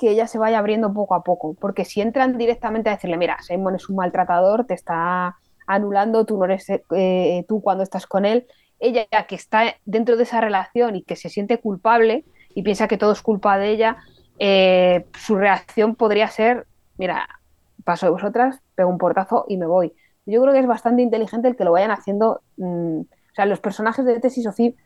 que 0.00 0.10
ella 0.10 0.26
se 0.26 0.38
vaya 0.38 0.58
abriendo 0.58 0.94
poco 0.94 1.14
a 1.14 1.22
poco, 1.22 1.54
porque 1.60 1.84
si 1.84 2.00
entran 2.00 2.38
directamente 2.38 2.88
a 2.88 2.94
decirle, 2.94 3.18
mira, 3.18 3.36
Simon 3.42 3.74
es 3.74 3.90
un 3.90 3.96
maltratador, 3.96 4.64
te 4.64 4.72
está 4.72 5.36
anulando, 5.66 6.24
tú 6.24 6.38
no 6.38 6.46
eres 6.46 6.66
eh, 6.70 7.44
tú 7.46 7.60
cuando 7.60 7.84
estás 7.84 8.06
con 8.06 8.24
él, 8.24 8.46
ella 8.78 9.06
que 9.28 9.34
está 9.34 9.74
dentro 9.84 10.16
de 10.16 10.22
esa 10.22 10.40
relación 10.40 10.96
y 10.96 11.02
que 11.02 11.16
se 11.16 11.28
siente 11.28 11.58
culpable 11.58 12.24
y 12.54 12.62
piensa 12.62 12.88
que 12.88 12.96
todo 12.96 13.12
es 13.12 13.20
culpa 13.20 13.58
de 13.58 13.68
ella, 13.68 13.98
eh, 14.38 15.04
su 15.18 15.36
reacción 15.36 15.94
podría 15.94 16.28
ser, 16.28 16.66
mira, 16.96 17.28
paso 17.84 18.06
de 18.06 18.12
vosotras, 18.12 18.58
pego 18.74 18.88
un 18.88 18.96
portazo 18.96 19.44
y 19.48 19.58
me 19.58 19.66
voy. 19.66 19.92
Yo 20.24 20.40
creo 20.40 20.54
que 20.54 20.60
es 20.60 20.66
bastante 20.66 21.02
inteligente 21.02 21.46
el 21.46 21.56
que 21.56 21.64
lo 21.64 21.72
vayan 21.72 21.90
haciendo. 21.90 22.40
Mmm, 22.56 23.00
o 23.00 23.34
sea, 23.34 23.44
los 23.44 23.60
personajes 23.60 24.04
de 24.06 24.18
Tesis 24.18 24.44
Sophie 24.44 24.76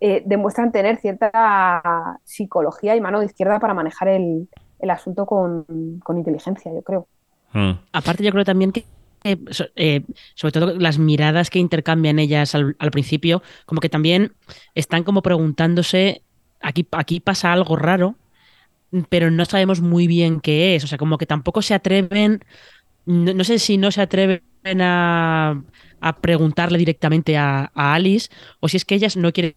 eh, 0.00 0.22
demuestran 0.24 0.72
tener 0.72 0.96
cierta 0.96 2.18
psicología 2.24 2.96
y 2.96 3.00
mano 3.02 3.20
de 3.20 3.26
izquierda 3.26 3.60
para 3.60 3.74
manejar 3.74 4.08
el, 4.08 4.48
el 4.82 4.90
asunto 4.90 5.24
con, 5.24 6.00
con, 6.04 6.18
inteligencia, 6.18 6.72
yo 6.72 6.82
creo. 6.82 7.06
Mm. 7.52 7.72
Aparte, 7.92 8.22
yo 8.24 8.32
creo 8.32 8.44
también 8.44 8.72
que 8.72 8.84
eh, 9.24 10.02
sobre 10.34 10.52
todo 10.52 10.78
las 10.78 10.98
miradas 10.98 11.48
que 11.48 11.60
intercambian 11.60 12.18
ellas 12.18 12.54
al, 12.54 12.76
al, 12.78 12.90
principio, 12.90 13.42
como 13.66 13.80
que 13.80 13.88
también 13.88 14.32
están 14.74 15.04
como 15.04 15.22
preguntándose, 15.22 16.22
aquí, 16.60 16.86
aquí 16.90 17.20
pasa 17.20 17.52
algo 17.52 17.76
raro, 17.76 18.16
pero 19.08 19.30
no 19.30 19.44
sabemos 19.44 19.80
muy 19.80 20.06
bien 20.06 20.40
qué 20.40 20.74
es, 20.74 20.84
o 20.84 20.86
sea, 20.86 20.98
como 20.98 21.18
que 21.18 21.26
tampoco 21.26 21.62
se 21.62 21.74
atreven, 21.74 22.44
no, 23.06 23.32
no 23.32 23.44
sé 23.44 23.58
si 23.58 23.78
no 23.78 23.90
se 23.92 24.02
atreven 24.02 24.42
a, 24.80 25.62
a 26.00 26.16
preguntarle 26.20 26.78
directamente 26.78 27.36
a, 27.36 27.70
a, 27.74 27.94
Alice, 27.94 28.28
o 28.60 28.68
si 28.68 28.76
es 28.76 28.84
que 28.84 28.96
ellas 28.96 29.16
no 29.16 29.32
quieren 29.32 29.54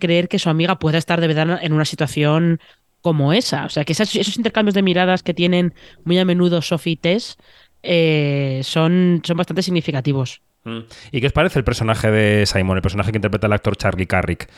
creer 0.00 0.28
que 0.28 0.38
su 0.38 0.50
amiga 0.50 0.78
pueda 0.78 0.98
estar 0.98 1.20
de 1.20 1.28
verdad 1.28 1.58
en 1.62 1.72
una 1.72 1.84
situación 1.84 2.60
como 3.04 3.34
esa, 3.34 3.66
o 3.66 3.68
sea, 3.68 3.84
que 3.84 3.92
esos, 3.92 4.16
esos 4.16 4.38
intercambios 4.38 4.74
de 4.74 4.80
miradas 4.80 5.22
que 5.22 5.34
tienen 5.34 5.74
muy 6.04 6.18
a 6.18 6.24
menudo 6.24 6.62
Sophie 6.62 6.94
y 6.94 6.96
Tess, 6.96 7.36
eh, 7.82 8.62
son, 8.64 9.20
son 9.22 9.36
bastante 9.36 9.60
significativos. 9.60 10.40
Mm. 10.64 10.78
¿Y 11.12 11.20
qué 11.20 11.26
os 11.26 11.34
parece 11.34 11.58
el 11.58 11.66
personaje 11.66 12.10
de 12.10 12.46
Simon, 12.46 12.78
el 12.78 12.82
personaje 12.82 13.12
que 13.12 13.18
interpreta 13.18 13.46
el 13.46 13.52
actor 13.52 13.76
Charlie 13.76 14.06
Carrick? 14.06 14.50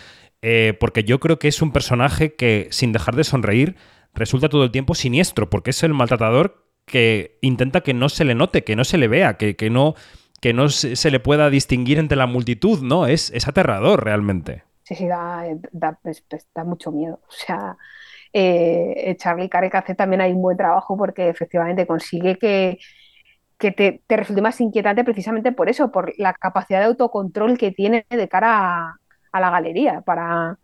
Eh, 0.43 0.77
porque 0.79 1.03
yo 1.03 1.19
creo 1.19 1.41
que 1.41 1.49
es 1.49 1.61
un 1.61 1.73
personaje 1.73 2.37
que, 2.37 2.69
sin 2.71 2.93
dejar 2.93 3.17
de 3.17 3.25
sonreír, 3.25 3.75
resulta 4.15 4.49
todo 4.49 4.63
el 4.63 4.71
tiempo 4.71 4.95
siniestro, 4.95 5.51
porque 5.51 5.71
es 5.71 5.83
el 5.83 5.93
maltratador 5.93 6.69
que 6.85 7.39
intenta 7.43 7.81
que 7.81 7.95
no 7.95 8.09
se 8.09 8.25
le 8.25 8.37
note, 8.37 8.63
que 8.63 8.77
no 8.77 8.85
se 8.85 8.97
le 8.97 9.09
vea, 9.09 9.39
que, 9.39 9.57
que 9.57 9.71
no, 9.71 9.97
que 10.41 10.53
no 10.53 10.69
se, 10.69 10.95
se, 10.95 11.11
le 11.11 11.19
pueda 11.19 11.51
distinguir 11.51 11.99
entre 11.99 12.17
la 12.17 12.27
multitud, 12.29 12.79
¿no? 12.81 13.09
Es, 13.09 13.33
es 13.33 13.49
aterrador 13.49 14.05
realmente. 14.05 14.63
Sí, 14.85 14.95
sí, 14.95 15.09
da, 15.09 15.43
da, 15.73 15.99
da 16.55 16.63
mucho 16.63 16.93
miedo. 16.93 17.19
O 17.27 17.33
sea, 17.33 17.77
eh, 18.39 19.17
Charlie 19.19 19.49
Carrick 19.49 19.75
hace 19.75 19.95
también 19.95 20.21
ahí 20.21 20.33
un 20.33 20.43
buen 20.43 20.59
trabajo 20.59 20.95
porque 20.95 21.31
efectivamente 21.31 21.87
consigue 21.87 22.37
que, 22.37 22.79
que 23.57 23.73
te, 23.73 24.03
te, 24.07 24.17
resulte 24.19 24.43
más 24.43 24.61
inquietante 24.61 25.05
precisamente 25.05 25.53
por 25.53 25.71
eso, 25.71 25.91
por 25.91 26.13
la 26.19 26.35
capacidad 26.35 26.81
de 26.81 26.85
autocontrol 26.85 27.57
que 27.57 27.71
tiene 27.71 28.05
de 28.11 28.29
cara 28.29 28.59
a, 28.59 28.97
a 29.33 29.41
la 29.41 29.49
galería, 29.51 30.03
para, 30.03 30.59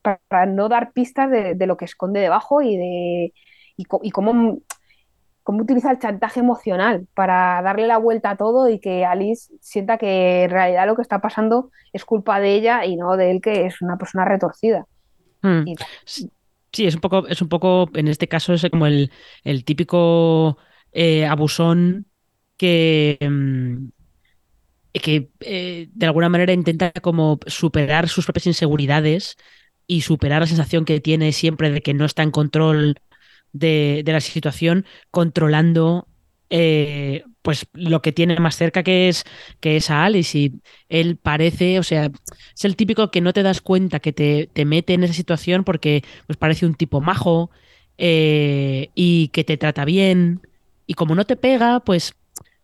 para, 0.00 0.46
no 0.46 0.68
dar 0.68 0.92
pistas 0.92 1.28
de, 1.28 1.56
de, 1.56 1.66
lo 1.66 1.76
que 1.76 1.86
esconde 1.86 2.20
debajo 2.20 2.62
y 2.62 2.76
de 2.76 3.32
y, 3.76 3.84
y 4.02 4.10
cómo, 4.12 4.58
cómo, 5.42 5.62
utiliza 5.62 5.90
el 5.90 5.98
chantaje 5.98 6.38
emocional 6.38 7.08
para 7.14 7.62
darle 7.62 7.88
la 7.88 7.98
vuelta 7.98 8.30
a 8.30 8.36
todo 8.36 8.68
y 8.68 8.78
que 8.78 9.04
Alice 9.04 9.52
sienta 9.60 9.98
que 9.98 10.44
en 10.44 10.50
realidad 10.50 10.86
lo 10.86 10.94
que 10.94 11.02
está 11.02 11.20
pasando 11.20 11.72
es 11.92 12.04
culpa 12.04 12.38
de 12.38 12.54
ella 12.54 12.84
y 12.84 12.94
no 12.94 13.16
de 13.16 13.32
él, 13.32 13.40
que 13.40 13.66
es 13.66 13.82
una 13.82 13.96
persona 13.96 14.24
retorcida. 14.24 14.86
Hmm. 15.42 15.66
Y, 15.66 15.74
sí, 16.72 16.86
es 16.86 16.94
un 16.94 17.00
poco, 17.00 17.26
es 17.28 17.42
un 17.42 17.48
poco, 17.48 17.90
en 17.94 18.08
este 18.08 18.28
caso, 18.28 18.52
es 18.54 18.66
como 18.70 18.86
el, 18.86 19.12
el 19.44 19.64
típico 19.64 20.58
eh, 20.92 21.26
abusón 21.26 22.06
que, 22.56 23.18
que 24.92 25.30
eh, 25.40 25.88
de 25.92 26.06
alguna 26.06 26.28
manera 26.28 26.52
intenta 26.52 26.92
como 26.92 27.38
superar 27.46 28.08
sus 28.08 28.24
propias 28.26 28.46
inseguridades 28.46 29.36
y 29.86 30.02
superar 30.02 30.40
la 30.42 30.46
sensación 30.46 30.84
que 30.84 31.00
tiene 31.00 31.32
siempre 31.32 31.70
de 31.70 31.82
que 31.82 31.94
no 31.94 32.04
está 32.04 32.22
en 32.22 32.30
control 32.30 32.96
de, 33.52 34.02
de 34.04 34.12
la 34.12 34.20
situación, 34.20 34.86
controlando 35.10 36.08
eh, 36.54 37.24
pues 37.40 37.66
lo 37.72 38.02
que 38.02 38.12
tiene 38.12 38.38
más 38.38 38.56
cerca 38.56 38.82
que 38.82 39.08
es, 39.08 39.24
que 39.60 39.76
es 39.76 39.88
a 39.88 40.04
Alice 40.04 40.38
y 40.38 40.52
él 40.90 41.16
parece, 41.16 41.78
o 41.78 41.82
sea, 41.82 42.10
es 42.54 42.64
el 42.66 42.76
típico 42.76 43.10
que 43.10 43.22
no 43.22 43.32
te 43.32 43.42
das 43.42 43.62
cuenta 43.62 44.00
que 44.00 44.12
te, 44.12 44.50
te 44.52 44.66
mete 44.66 44.92
en 44.92 45.02
esa 45.02 45.14
situación 45.14 45.64
porque 45.64 46.04
pues 46.26 46.36
parece 46.36 46.66
un 46.66 46.74
tipo 46.74 47.00
majo 47.00 47.50
eh, 47.96 48.90
y 48.94 49.28
que 49.28 49.44
te 49.44 49.56
trata 49.56 49.86
bien 49.86 50.42
y 50.86 50.92
como 50.92 51.14
no 51.14 51.24
te 51.24 51.36
pega, 51.36 51.80
pues 51.80 52.14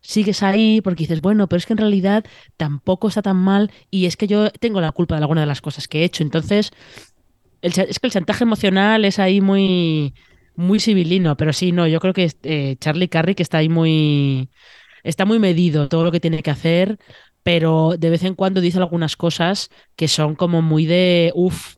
sigues 0.02 0.42
ahí 0.42 0.82
porque 0.82 1.04
dices, 1.04 1.22
bueno, 1.22 1.48
pero 1.48 1.56
es 1.56 1.64
que 1.64 1.72
en 1.72 1.78
realidad 1.78 2.26
tampoco 2.58 3.08
está 3.08 3.22
tan 3.22 3.38
mal 3.38 3.72
y 3.90 4.04
es 4.04 4.18
que 4.18 4.26
yo 4.26 4.50
tengo 4.50 4.82
la 4.82 4.92
culpa 4.92 5.14
de 5.14 5.22
alguna 5.22 5.40
de 5.40 5.46
las 5.46 5.62
cosas 5.62 5.88
que 5.88 6.00
he 6.00 6.04
hecho. 6.04 6.22
Entonces, 6.22 6.72
es 7.62 7.98
que 7.98 8.06
el 8.06 8.12
chantaje 8.12 8.44
emocional 8.44 9.06
es 9.06 9.18
ahí 9.18 9.40
muy, 9.40 10.12
muy 10.58 10.80
civilino, 10.80 11.36
pero 11.36 11.52
sí, 11.54 11.72
no, 11.72 11.86
yo 11.86 12.00
creo 12.00 12.12
que 12.14 12.30
eh, 12.42 12.76
Charlie 12.80 13.08
Carrick 13.08 13.40
está 13.40 13.58
ahí 13.58 13.68
muy, 13.70 14.50
está 15.04 15.24
muy 15.24 15.38
medido 15.38 15.88
todo 15.88 16.04
lo 16.04 16.12
que 16.12 16.20
tiene 16.20 16.42
que 16.42 16.50
hacer, 16.50 16.98
pero 17.44 17.94
de 17.98 18.10
vez 18.10 18.24
en 18.24 18.34
cuando 18.34 18.60
dice 18.60 18.78
algunas 18.78 19.16
cosas 19.16 19.70
que 19.96 20.08
son 20.08 20.36
como 20.36 20.62
muy 20.62 20.86
de, 20.86 21.32
uff, 21.34 21.76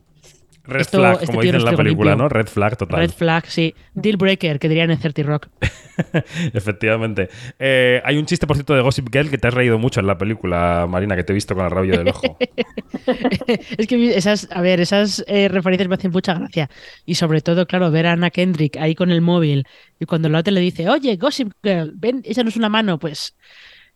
Red 0.64 0.80
Esto, 0.82 0.98
flag, 0.98 1.14
este 1.14 1.26
como 1.26 1.42
dice 1.42 1.56
en 1.56 1.64
la 1.64 1.72
película, 1.72 2.10
limpio. 2.10 2.24
¿no? 2.24 2.28
Red 2.28 2.46
flag 2.46 2.76
total. 2.76 3.00
Red 3.00 3.10
flag, 3.10 3.46
sí. 3.46 3.74
Deal 3.94 4.16
breaker, 4.16 4.58
que 4.58 4.68
dirían 4.68 4.90
en 4.90 4.98
30 4.98 5.22
Rock. 5.22 5.48
Efectivamente. 6.52 7.28
Eh, 7.58 8.00
hay 8.04 8.16
un 8.18 8.26
chiste, 8.26 8.46
por 8.46 8.56
cierto, 8.56 8.74
de 8.74 8.82
Gossip 8.82 9.08
Girl 9.12 9.30
que 9.30 9.38
te 9.38 9.48
has 9.48 9.54
reído 9.54 9.78
mucho 9.78 10.00
en 10.00 10.06
la 10.06 10.18
película, 10.18 10.86
Marina, 10.88 11.16
que 11.16 11.24
te 11.24 11.32
he 11.32 11.34
visto 11.34 11.54
con 11.54 11.64
el 11.64 11.70
rabillo 11.70 11.98
del 11.98 12.08
ojo. 12.08 12.36
es 13.78 13.86
que 13.86 14.16
esas, 14.16 14.48
a 14.50 14.60
ver, 14.60 14.80
esas 14.80 15.24
eh, 15.26 15.48
referencias 15.48 15.88
me 15.88 15.94
hacen 15.94 16.10
mucha 16.10 16.34
gracia. 16.34 16.68
Y 17.04 17.14
sobre 17.14 17.40
todo, 17.40 17.66
claro, 17.66 17.90
ver 17.90 18.06
a 18.06 18.12
Anna 18.12 18.30
Kendrick 18.30 18.76
ahí 18.76 18.94
con 18.94 19.10
el 19.10 19.20
móvil 19.20 19.66
y 19.98 20.06
cuando 20.06 20.28
la 20.28 20.40
otra 20.40 20.52
le 20.52 20.60
dice, 20.60 20.88
oye, 20.88 21.16
Gossip 21.16 21.52
Girl, 21.62 21.92
ven, 21.94 22.22
échanos 22.24 22.56
una 22.56 22.68
mano, 22.68 22.98
pues 22.98 23.36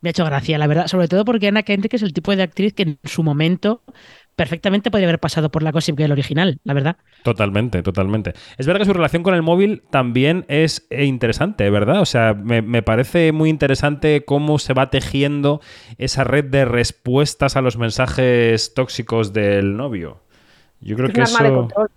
me 0.01 0.09
ha 0.09 0.13
hecho 0.13 0.25
gracia, 0.25 0.59
la 0.59 0.67
verdad. 0.67 0.87
Sobre 0.87 1.09
todo 1.09 1.25
porque 1.25 1.49
Anna 1.49 1.63
Kendrick 1.63 1.95
es 1.95 2.03
el 2.03 2.13
tipo 2.13 2.37
de 2.37 2.43
actriz 2.43 2.75
que 2.75 2.83
en 2.83 2.99
su 3.05 3.23
momento 3.23 3.83
perfectamente 4.37 4.91
podría 4.91 5.09
haber 5.09 5.21
pasado 5.21 5.51
por 5.51 5.63
la 5.63 5.71
Gossip 5.71 5.99
Girl 5.99 6.13
original, 6.13 6.61
la 6.65 6.75
verdad. 6.75 6.97
Totalmente, 7.23 7.83
totalmente. 7.83 8.35
Es 8.59 8.67
verdad 8.67 8.81
que 8.81 8.87
su 8.87 8.93
relación 8.93 9.23
con 9.23 9.35
el 9.35 9.43
móvil 9.43 9.83
también 9.91 10.45
es 10.49 10.87
interesante, 10.91 11.69
¿verdad? 11.71 12.01
O 12.01 12.07
sea, 12.07 12.35
me, 12.35 12.63
me, 12.63 12.83
parece 12.83 13.33
muy 13.33 13.51
interesante 13.51 14.25
cómo 14.25 14.59
se 14.59 14.75
va 14.75 14.91
tejiendo 14.91 15.61
esa 15.99 16.25
red 16.25 16.45
de 16.45 16.65
respuestas 16.65 17.57
a 17.57 17.61
los 17.61 17.79
mensajes 17.79 18.75
tóxicos 18.75 19.33
del 19.33 19.77
novio. 19.77 20.21
Yo 20.81 20.97
creo 20.97 21.09
es 21.09 21.15
que 21.15 21.21
un 21.21 21.25
eso... 21.25 21.37
arma 21.37 21.49
de 21.49 21.55
control. 21.57 21.91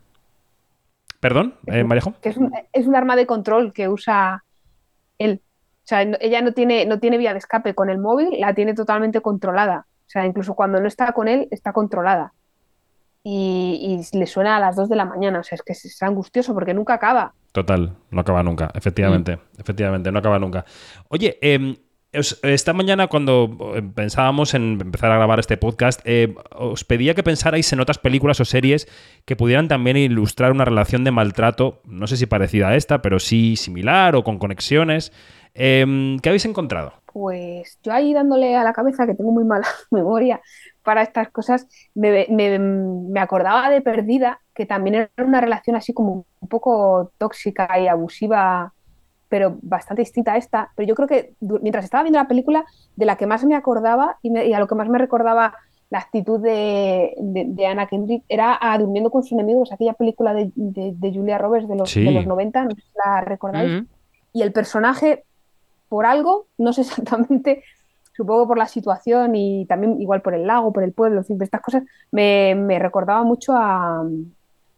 ¿Perdón, 1.20 1.56
eh, 1.66 1.84
Marejo? 1.84 2.14
Que 2.22 2.30
es, 2.30 2.38
un, 2.38 2.52
es 2.72 2.86
un 2.86 2.96
arma 2.96 3.16
de 3.16 3.26
control 3.26 3.74
que 3.74 3.90
usa 3.90 4.44
él. 5.18 5.42
O 5.44 5.88
sea, 5.88 6.02
ella 6.02 6.42
no 6.42 6.54
tiene, 6.54 6.86
no 6.86 7.00
tiene 7.00 7.18
vía 7.18 7.32
de 7.32 7.40
escape 7.40 7.74
con 7.74 7.90
el 7.90 7.98
móvil, 7.98 8.40
la 8.40 8.54
tiene 8.54 8.74
totalmente 8.74 9.22
controlada. 9.22 9.88
O 10.08 10.10
sea, 10.10 10.26
incluso 10.26 10.54
cuando 10.54 10.80
no 10.80 10.88
está 10.88 11.12
con 11.12 11.28
él, 11.28 11.48
está 11.52 11.74
controlada. 11.74 12.34
Y, 13.24 14.02
y, 14.14 14.18
le 14.18 14.26
suena 14.26 14.56
a 14.56 14.60
las 14.60 14.78
2 14.78 14.88
de 14.88 14.96
la 14.96 15.04
mañana. 15.04 15.40
O 15.40 15.44
sea, 15.44 15.58
es 15.58 15.62
que 15.62 15.74
es 15.74 16.02
angustioso 16.02 16.54
porque 16.54 16.74
nunca 16.74 16.94
acaba. 16.94 17.34
Total, 17.52 17.94
no 18.10 18.22
acaba 18.22 18.42
nunca, 18.42 18.72
efectivamente. 18.74 19.36
Mm. 19.36 19.40
Efectivamente, 19.60 20.12
no 20.12 20.20
acaba 20.20 20.40
nunca. 20.40 20.64
Oye, 21.10 21.38
eh, 21.42 21.76
esta 22.14 22.74
mañana 22.74 23.08
cuando 23.08 23.74
pensábamos 23.94 24.54
en 24.54 24.80
empezar 24.80 25.12
a 25.12 25.18
grabar 25.18 25.40
este 25.40 25.58
podcast, 25.58 26.00
eh, 26.06 26.36
os 26.52 26.86
pedía 26.86 27.14
que 27.16 27.24
pensarais 27.24 27.72
en 27.74 27.82
otras 27.82 27.98
películas 27.98 28.40
o 28.40 28.46
series 28.46 28.88
que 29.26 29.36
pudieran 29.36 29.68
también 29.68 29.98
ilustrar 29.98 30.52
una 30.52 30.64
relación 30.64 31.04
de 31.04 31.12
maltrato, 31.12 31.82
no 31.86 32.08
sé 32.08 32.16
si 32.16 32.26
parecida 32.26 32.70
a 32.70 32.76
esta, 32.76 33.02
pero 33.02 33.20
sí 33.20 33.58
similar 33.58 34.16
o 34.16 34.24
con 34.24 34.40
conexiones. 34.40 35.12
Eh, 35.54 36.18
¿Qué 36.22 36.30
habéis 36.30 36.46
encontrado? 36.46 36.94
Pues 37.18 37.80
yo 37.82 37.94
ahí 37.94 38.14
dándole 38.14 38.56
a 38.56 38.64
la 38.64 38.74
cabeza, 38.74 39.08
que 39.08 39.16
tengo 39.16 39.32
muy 39.32 39.44
mala 39.44 39.66
memoria 39.92 40.40
para 40.84 41.02
estas 41.02 41.30
cosas, 41.32 41.68
me, 41.96 42.28
me- 42.30 42.60
me 42.60 43.20
acordaba 43.20 43.72
de 43.72 43.82
Perdida, 43.82 44.40
que 44.54 44.68
también 44.68 44.96
era 44.96 45.26
una 45.26 45.42
relación 45.42 45.76
así 45.76 45.94
como 45.94 46.26
un 46.40 46.48
poco 46.48 47.12
tóxica 47.18 47.80
y 47.80 47.88
abusiva, 47.88 48.72
pero 49.30 49.58
bastante 49.64 50.04
distinta 50.04 50.34
a 50.34 50.38
esta. 50.38 50.70
Pero 50.76 50.88
yo 50.88 50.94
creo 50.96 51.08
que 51.08 51.34
mientras 51.42 51.86
estaba 51.86 52.04
viendo 52.04 52.20
la 52.20 52.28
película, 52.28 52.66
de 52.96 53.06
la 53.06 53.16
que 53.18 53.26
más 53.26 53.44
me 53.46 53.56
acordaba 53.56 54.18
y, 54.22 54.30
me- 54.30 54.46
y 54.46 54.54
a 54.54 54.60
lo 54.60 54.68
que 54.68 54.76
más 54.76 54.88
me 54.88 55.00
recordaba 55.00 55.56
la 55.90 56.00
actitud 56.00 56.40
de, 56.40 57.16
de, 57.18 57.46
de 57.48 57.66
Anna 57.66 57.88
Kendrick 57.88 58.24
era 58.30 58.58
a 58.62 58.78
Durmiendo 58.78 59.10
con 59.10 59.24
sus 59.24 59.32
enemigos, 59.32 59.72
aquella 59.72 59.94
película 59.94 60.34
de, 60.36 60.52
de- 60.56 60.94
de 60.96 61.12
Julia 61.14 61.40
Roberts 61.40 61.68
de 61.68 61.76
los, 61.78 61.90
Sí. 61.90 62.04
de 62.04 62.12
los 62.12 62.28
90, 62.28 62.64
no 62.66 62.72
sé 62.72 62.82
si 62.82 62.92
la 63.04 63.22
recordáis. 63.22 63.82
Mm. 63.82 63.86
Y 64.34 64.42
el 64.44 64.52
personaje, 64.54 65.24
por 65.90 66.06
algo, 66.06 66.48
no 66.58 66.74
sé 66.74 66.82
exactamente, 66.84 67.64
supongo 68.16 68.48
por 68.48 68.58
la 68.58 68.68
situación 68.68 69.36
y 69.36 69.66
también 69.68 70.02
igual 70.02 70.22
por 70.22 70.34
el 70.34 70.48
lago, 70.48 70.74
por 70.74 70.84
el 70.84 70.94
pueblo, 70.94 71.20
en 71.20 71.26
fin, 71.26 71.38
estas 71.42 71.62
cosas, 71.62 71.84
me, 72.12 72.56
me 72.56 72.80
recordaba 72.80 73.24
mucho 73.24 73.54
a, 73.56 74.04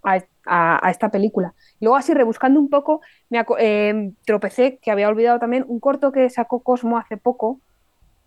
a, 0.04 0.20
a- 0.46 0.90
esta 0.92 1.10
película. 1.10 1.54
Luego 1.80 1.96
así 1.98 2.14
rebuscando 2.14 2.60
un 2.60 2.70
poco, 2.70 3.02
me 3.30 3.44
eh, 3.60 4.12
tropecé, 4.26 4.80
que 4.82 4.92
había 4.92 5.10
olvidado 5.10 5.40
también, 5.40 5.66
un 5.68 5.80
corto 5.80 6.12
que 6.12 6.30
sacó 6.30 6.62
Cosmo 6.64 6.98
hace 6.98 7.18
poco, 7.18 7.62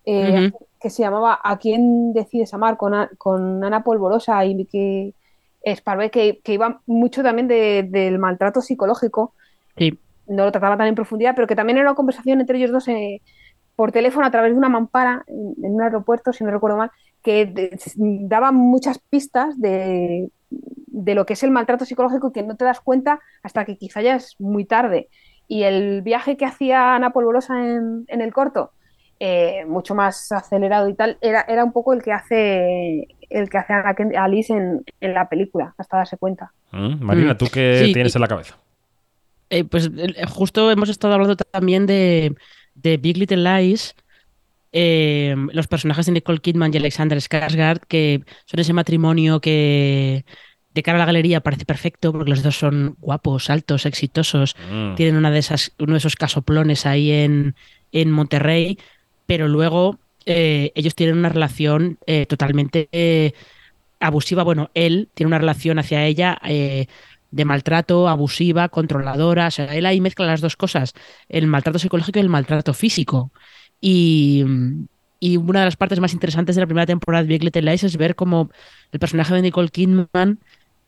eh, 0.05 0.51
que 0.79 0.89
se 0.89 1.03
llamaba 1.03 1.39
¿A 1.43 1.57
quién 1.59 2.13
decides 2.13 2.53
amar? 2.53 2.77
con, 2.77 2.93
A- 2.93 3.09
con 3.17 3.63
Ana 3.63 3.83
Polvorosa 3.83 4.43
y 4.45 4.65
que 4.65 5.13
Esparvé, 5.61 6.11
que, 6.11 6.41
que 6.43 6.53
iba 6.53 6.81
mucho 6.85 7.23
también 7.23 7.47
de- 7.47 7.83
del 7.89 8.19
maltrato 8.19 8.61
psicológico 8.61 9.33
Sí. 9.77 9.99
No 10.27 10.45
lo 10.45 10.51
trataba 10.51 10.77
tan 10.77 10.87
en 10.87 10.95
profundidad, 10.95 11.33
pero 11.35 11.47
que 11.47 11.55
también 11.55 11.77
era 11.77 11.89
una 11.89 11.95
conversación 11.95 12.39
entre 12.41 12.57
ellos 12.57 12.71
dos 12.71 12.87
eh, 12.87 13.21
por 13.75 13.91
teléfono 13.91 14.25
a 14.25 14.31
través 14.31 14.51
de 14.53 14.57
una 14.57 14.69
mampara 14.69 15.23
en, 15.27 15.65
en 15.65 15.73
un 15.73 15.81
aeropuerto, 15.81 16.31
si 16.33 16.43
no 16.43 16.51
recuerdo 16.51 16.77
mal, 16.77 16.91
que 17.23 17.45
de- 17.45 17.77
daba 17.95 18.51
muchas 18.51 18.99
pistas 19.09 19.59
de, 19.59 20.29
de 20.49 21.15
lo 21.15 21.25
que 21.25 21.33
es 21.33 21.43
el 21.43 21.51
maltrato 21.51 21.85
psicológico 21.85 22.27
y 22.29 22.31
que 22.33 22.43
no 22.43 22.55
te 22.55 22.65
das 22.65 22.81
cuenta 22.81 23.19
hasta 23.41 23.65
que 23.65 23.77
quizá 23.77 24.01
ya 24.01 24.15
es 24.15 24.35
muy 24.39 24.65
tarde. 24.65 25.09
Y 25.47 25.63
el 25.63 26.01
viaje 26.03 26.37
que 26.37 26.45
hacía 26.45 26.95
Ana 26.95 27.11
Polvorosa 27.11 27.53
en, 27.65 28.05
en 28.07 28.21
el 28.21 28.31
corto, 28.33 28.71
eh, 29.19 29.65
mucho 29.65 29.95
más 29.95 30.31
acelerado 30.31 30.87
y 30.89 30.95
tal, 30.95 31.17
era, 31.21 31.41
era 31.47 31.63
un 31.63 31.71
poco 31.71 31.93
el 31.93 32.01
que 32.03 32.11
hace 32.11 33.07
el 33.29 33.49
que 33.49 33.57
hace 33.57 33.73
Ana 33.73 33.93
Ken- 33.95 34.15
Alice 34.17 34.53
en, 34.53 34.83
en 35.01 35.13
la 35.13 35.27
película, 35.29 35.73
hasta 35.77 35.97
darse 35.97 36.17
cuenta. 36.17 36.51
Mm, 36.71 37.03
Marina, 37.03 37.33
Mm. 37.33 37.37
¿tú 37.37 37.45
qué 37.51 37.83
Sí, 37.85 37.93
tienes 37.93 38.13
y- 38.13 38.17
en 38.17 38.21
la 38.21 38.27
cabeza? 38.27 38.55
Eh, 39.49 39.63
pues 39.63 39.89
eh, 39.97 40.25
justo 40.27 40.71
hemos 40.71 40.89
estado 40.89 41.13
hablando 41.13 41.35
también 41.35 41.85
de, 41.85 42.35
de 42.75 42.97
Big 42.97 43.17
Little 43.17 43.37
Lies, 43.43 43.95
eh, 44.71 45.35
los 45.51 45.67
personajes 45.67 46.05
de 46.07 46.13
Nicole 46.13 46.39
Kidman 46.39 46.73
y 46.73 46.77
Alexander 46.77 47.19
Skarsgård, 47.19 47.81
que 47.87 48.23
son 48.45 48.59
ese 48.59 48.73
matrimonio 48.73 49.39
que 49.39 50.25
de 50.73 50.81
cara 50.81 50.97
a 50.97 50.99
la 50.99 51.05
galería 51.05 51.41
parece 51.41 51.65
perfecto 51.65 52.11
porque 52.11 52.31
los 52.31 52.41
dos 52.41 52.57
son 52.57 52.95
guapos, 52.99 53.51
altos, 53.51 53.85
exitosos, 53.85 54.55
Mm. 54.71 54.95
tienen 54.95 55.15
una 55.17 55.29
de 55.29 55.37
esas, 55.39 55.71
uno 55.77 55.93
de 55.93 55.99
esos 55.99 56.15
casoplones 56.15 56.87
ahí 56.87 57.11
en, 57.11 57.55
en 57.91 58.09
Monterrey, 58.09 58.79
pero 59.27 59.47
luego 59.47 59.99
eh, 60.25 60.71
ellos 60.73 60.95
tienen 60.95 61.17
una 61.19 61.29
relación 61.29 61.99
eh, 62.07 62.25
totalmente 62.25 62.89
abusiva. 63.99 64.41
Bueno, 64.43 64.71
él 64.73 65.09
tiene 65.13 65.27
una 65.27 65.37
relación 65.37 65.77
hacia 65.77 66.05
ella 66.05 66.41
de 67.33 67.45
maltrato, 67.45 68.07
abusiva, 68.09 68.69
controladora. 68.69 69.47
O 69.47 69.51
sea, 69.51 69.65
él 69.75 69.85
ahí 69.85 70.01
mezcla 70.01 70.25
las 70.25 70.41
dos 70.41 70.55
cosas, 70.57 70.93
el 71.29 71.47
maltrato 71.47 71.79
psicológico 71.79 72.19
y 72.19 72.21
el 72.21 72.29
maltrato 72.29 72.73
físico. 72.73 73.31
Y, 73.81 74.43
y 75.19 75.37
una 75.37 75.59
de 75.61 75.65
las 75.65 75.77
partes 75.77 75.99
más 75.99 76.13
interesantes 76.13 76.55
de 76.55 76.61
la 76.61 76.67
primera 76.67 76.85
temporada 76.85 77.23
de 77.23 77.29
Big 77.29 77.43
Little 77.43 77.61
Lies 77.63 77.83
es 77.83 77.97
ver 77.97 78.15
cómo 78.15 78.49
el 78.91 78.99
personaje 78.99 79.33
de 79.33 79.41
Nicole 79.41 79.69
Kidman 79.69 80.39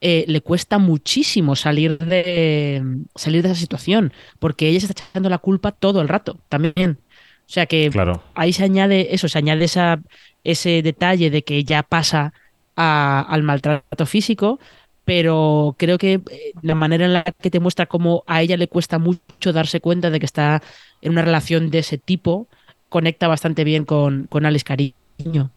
eh, 0.02 0.26
le 0.28 0.42
cuesta 0.42 0.78
muchísimo 0.78 1.56
salir 1.56 1.98
de, 2.00 2.84
salir 3.16 3.42
de 3.44 3.50
esa 3.50 3.60
situación, 3.60 4.14
porque 4.40 4.68
ella 4.70 4.80
se 4.82 4.88
está 4.88 5.04
echando 5.10 5.30
la 5.30 5.38
culpa 5.40 5.72
todo 5.72 6.02
el 6.02 6.08
rato, 6.10 6.40
también. 6.50 7.00
O 7.48 7.52
sea 7.52 7.66
que 7.66 7.90
Claro. 7.90 8.24
ahí 8.34 8.54
se 8.54 8.64
añade 8.64 9.14
eso, 9.16 9.28
se 9.30 9.38
añade 9.38 9.66
esa, 9.66 10.02
ese 10.44 10.82
detalle 10.82 11.30
de 11.30 11.44
que 11.44 11.64
ya 11.64 11.84
pasa 11.84 12.34
a- 12.76 13.22
al 13.30 13.44
maltrato 13.44 14.06
físico, 14.06 14.60
pero 15.06 15.76
creo 15.78 15.98
que 15.98 16.14
eh, 16.14 16.54
la 16.62 16.76
manera 16.76 17.06
en 17.06 17.14
la 17.14 17.24
que 17.24 17.52
te 17.52 17.60
muestra 17.60 17.86
cómo 17.86 18.24
a 18.28 18.42
ella 18.42 18.58
le 18.58 18.68
cuesta 18.68 19.00
mucho 19.00 19.54
darse 19.54 19.80
cuenta 19.80 20.10
de 20.10 20.20
que 20.20 20.26
está 20.26 20.62
en 21.02 21.12
una 21.12 21.22
relación 21.22 21.70
de 21.70 21.80
ese 21.80 21.98
tipo, 21.98 22.48
conecta 22.90 23.28
bastante 23.28 23.64
bien 23.64 23.86
con, 23.86 24.28
con 24.28 24.46
Alex 24.46 24.64
Cariño. 24.64 25.52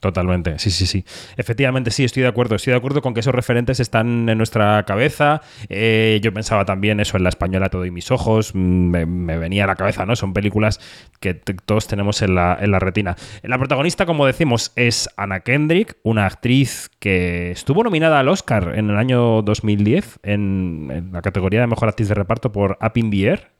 Totalmente, 0.00 0.58
sí, 0.58 0.70
sí, 0.70 0.86
sí. 0.86 1.04
Efectivamente, 1.36 1.90
sí, 1.90 2.04
estoy 2.04 2.22
de 2.22 2.28
acuerdo. 2.30 2.56
Estoy 2.56 2.70
de 2.70 2.78
acuerdo 2.78 3.02
con 3.02 3.12
que 3.12 3.20
esos 3.20 3.34
referentes 3.34 3.80
están 3.80 4.30
en 4.30 4.38
nuestra 4.38 4.82
cabeza. 4.86 5.42
Eh, 5.68 6.20
yo 6.22 6.32
pensaba 6.32 6.64
también 6.64 7.00
eso 7.00 7.18
en 7.18 7.22
la 7.22 7.28
española 7.28 7.68
Todo 7.68 7.84
y 7.84 7.90
mis 7.90 8.10
ojos. 8.10 8.54
mm, 8.54 8.58
Me, 8.58 9.36
venía 9.36 9.64
a 9.64 9.66
la 9.66 9.76
cabeza, 9.76 10.06
¿no? 10.06 10.16
Son 10.16 10.32
películas 10.32 10.80
que 11.20 11.34
todos 11.34 11.86
tenemos 11.86 12.22
en 12.22 12.34
la, 12.34 12.56
en 12.58 12.70
la 12.70 12.78
retina. 12.78 13.14
La 13.42 13.58
protagonista, 13.58 14.06
como 14.06 14.24
decimos, 14.24 14.72
es 14.74 15.06
Anna 15.18 15.40
Kendrick, 15.40 15.98
una 16.02 16.24
actriz 16.24 16.90
que 16.98 17.50
estuvo 17.50 17.84
nominada 17.84 18.20
al 18.20 18.28
Oscar 18.28 18.72
en 18.76 18.88
el 18.88 18.96
año 18.96 19.42
2010 19.42 20.20
en, 20.22 20.88
en 20.90 21.12
la 21.12 21.20
categoría 21.20 21.60
de 21.60 21.66
mejor 21.66 21.90
actriz 21.90 22.08
de 22.08 22.14
reparto 22.14 22.52
por 22.52 22.78
Up 22.80 22.92
in 22.94 23.10
the 23.10 23.26
Air. 23.26 23.59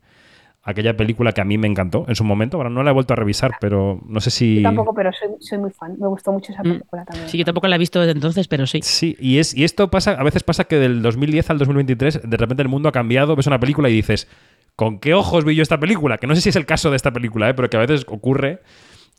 Aquella 0.62 0.94
película 0.94 1.32
que 1.32 1.40
a 1.40 1.44
mí 1.44 1.56
me 1.56 1.66
encantó 1.66 2.04
en 2.06 2.14
su 2.14 2.22
momento. 2.22 2.58
Ahora 2.58 2.68
no 2.68 2.82
la 2.82 2.90
he 2.90 2.92
vuelto 2.92 3.14
a 3.14 3.16
revisar, 3.16 3.52
pero 3.60 3.98
no 4.06 4.20
sé 4.20 4.30
si. 4.30 4.56
Yo 4.56 4.62
tampoco, 4.62 4.92
pero 4.92 5.10
soy, 5.12 5.28
soy 5.40 5.56
muy 5.58 5.70
fan. 5.70 5.96
Me 5.98 6.06
gustó 6.06 6.32
mucho 6.32 6.52
esa 6.52 6.62
Mm. 6.62 6.72
película 6.72 7.04
también. 7.06 7.28
Sí, 7.30 7.38
que 7.38 7.44
tampoco 7.46 7.66
la 7.66 7.76
he 7.76 7.78
visto 7.78 7.98
desde 7.98 8.12
entonces, 8.12 8.46
pero 8.46 8.66
sí. 8.66 8.80
Sí, 8.82 9.16
y, 9.18 9.38
es, 9.38 9.56
y 9.56 9.64
esto 9.64 9.90
pasa, 9.90 10.12
a 10.12 10.22
veces 10.22 10.42
pasa 10.42 10.64
que 10.64 10.76
del 10.76 11.00
2010 11.00 11.48
al 11.48 11.56
2023, 11.58 12.20
de 12.28 12.36
repente 12.36 12.62
el 12.62 12.68
mundo 12.68 12.90
ha 12.90 12.92
cambiado, 12.92 13.36
ves 13.36 13.46
una 13.46 13.58
película 13.58 13.88
y 13.88 13.92
dices, 13.94 14.28
¿con 14.76 14.98
qué 14.98 15.14
ojos 15.14 15.46
vi 15.46 15.54
yo 15.56 15.62
esta 15.62 15.80
película? 15.80 16.18
Que 16.18 16.26
no 16.26 16.34
sé 16.34 16.42
si 16.42 16.50
es 16.50 16.56
el 16.56 16.66
caso 16.66 16.90
de 16.90 16.96
esta 16.96 17.10
película, 17.10 17.48
¿eh? 17.48 17.54
pero 17.54 17.70
que 17.70 17.78
a 17.78 17.80
veces 17.80 18.04
ocurre 18.06 18.60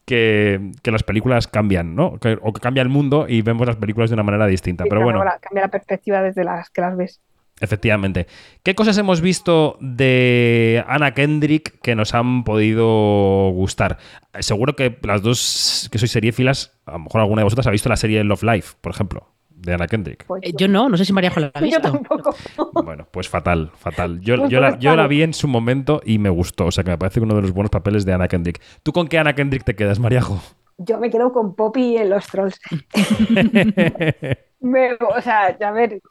que, 0.06 0.72
que 0.84 0.92
las 0.92 1.02
películas 1.04 1.48
cambian, 1.48 1.96
¿no? 1.96 2.18
Que- 2.20 2.38
o 2.42 2.54
que 2.54 2.60
cambia 2.62 2.82
el 2.84 2.90
mundo 2.90 3.26
y 3.28 3.42
vemos 3.42 3.66
las 3.68 3.76
películas 3.78 4.10
de 4.10 4.14
una 4.16 4.24
manera 4.24 4.46
distinta. 4.48 4.84
Sí, 4.84 4.90
pero 4.90 5.02
bueno, 5.04 5.24
la- 5.24 5.40
cambia 5.40 5.64
la 5.64 5.70
perspectiva 5.72 6.22
desde 6.22 6.44
las 6.44 6.70
que 6.70 6.82
las 6.82 6.96
ves. 6.98 7.20
Efectivamente. 7.62 8.28
¿Qué 8.64 8.76
cosas 8.76 8.98
hemos 8.98 9.22
visto 9.22 9.78
de 9.80 10.84
Anna 10.88 11.14
Kendrick 11.14 11.80
que 11.82 11.96
nos 11.96 12.14
han 12.14 12.44
podido 12.44 13.50
gustar? 13.52 13.98
Seguro 14.40 14.76
que 14.76 14.98
las 15.04 15.22
dos 15.22 15.88
que 15.92 15.98
sois 16.00 16.12
seriéfilas, 16.12 16.78
a 16.86 16.94
lo 16.94 17.00
mejor 17.00 17.22
alguna 17.22 17.42
de 17.42 17.46
vosotras 17.46 17.68
ha 17.68 17.72
visto 17.72 17.90
la 17.90 17.98
serie 17.98 18.24
Love 18.24 18.44
Life, 18.44 18.76
por 18.82 18.92
ejemplo, 18.92 19.28
de 19.50 19.74
Anna 19.74 19.88
Kendrick. 19.88 20.26
Pues 20.26 20.42
Eh, 20.44 20.54
yo 20.58 20.68
no, 20.68 20.90
no 20.90 20.98
sé 20.98 21.06
si 21.06 21.14
María 21.14 21.30
Jo 21.32 21.40
la 21.40 21.52
ha 21.54 21.60
yo 21.60 21.66
visto. 21.66 21.82
tampoco. 21.82 22.36
Bueno, 22.84 23.08
pues 23.12 23.30
fatal, 23.30 23.72
fatal. 23.78 24.20
Yo, 24.22 24.38
Pues 24.38 24.50
yo, 24.50 24.60
la, 24.60 24.78
yo 24.80 25.08
vi 25.08 25.22
en 25.22 25.34
su 25.34 25.48
momento 25.48 26.02
y 26.06 26.18
me 26.18 26.30
gustó. 26.30 26.66
O 26.66 26.72
sea, 26.72 26.84
que 26.84 26.90
me 26.92 26.98
parece 26.98 27.20
uno 27.20 27.36
de 27.36 27.42
los 27.44 27.52
buenos 27.52 27.70
papeles 27.70 28.04
de 28.06 28.14
Anna 28.14 28.28
Kendrick. 28.28 28.60
¿Tú 28.84 28.92
con 28.92 29.08
qué 29.08 29.20
Anna 29.20 29.34
Kendrick 29.36 29.64
te 29.64 29.76
quedas, 29.76 30.00
Mariajo? 30.00 30.42
Yo 30.78 30.98
me 30.98 31.12
quedo 31.12 31.32
con 31.32 31.54
Poppy 31.56 31.98
en 31.98 32.10
los 32.10 32.26
trolls. 32.26 32.60
Me- 34.62 34.94
o 34.94 35.22
sea, 35.22 35.56
a 35.60 35.72
ver, 35.72 36.02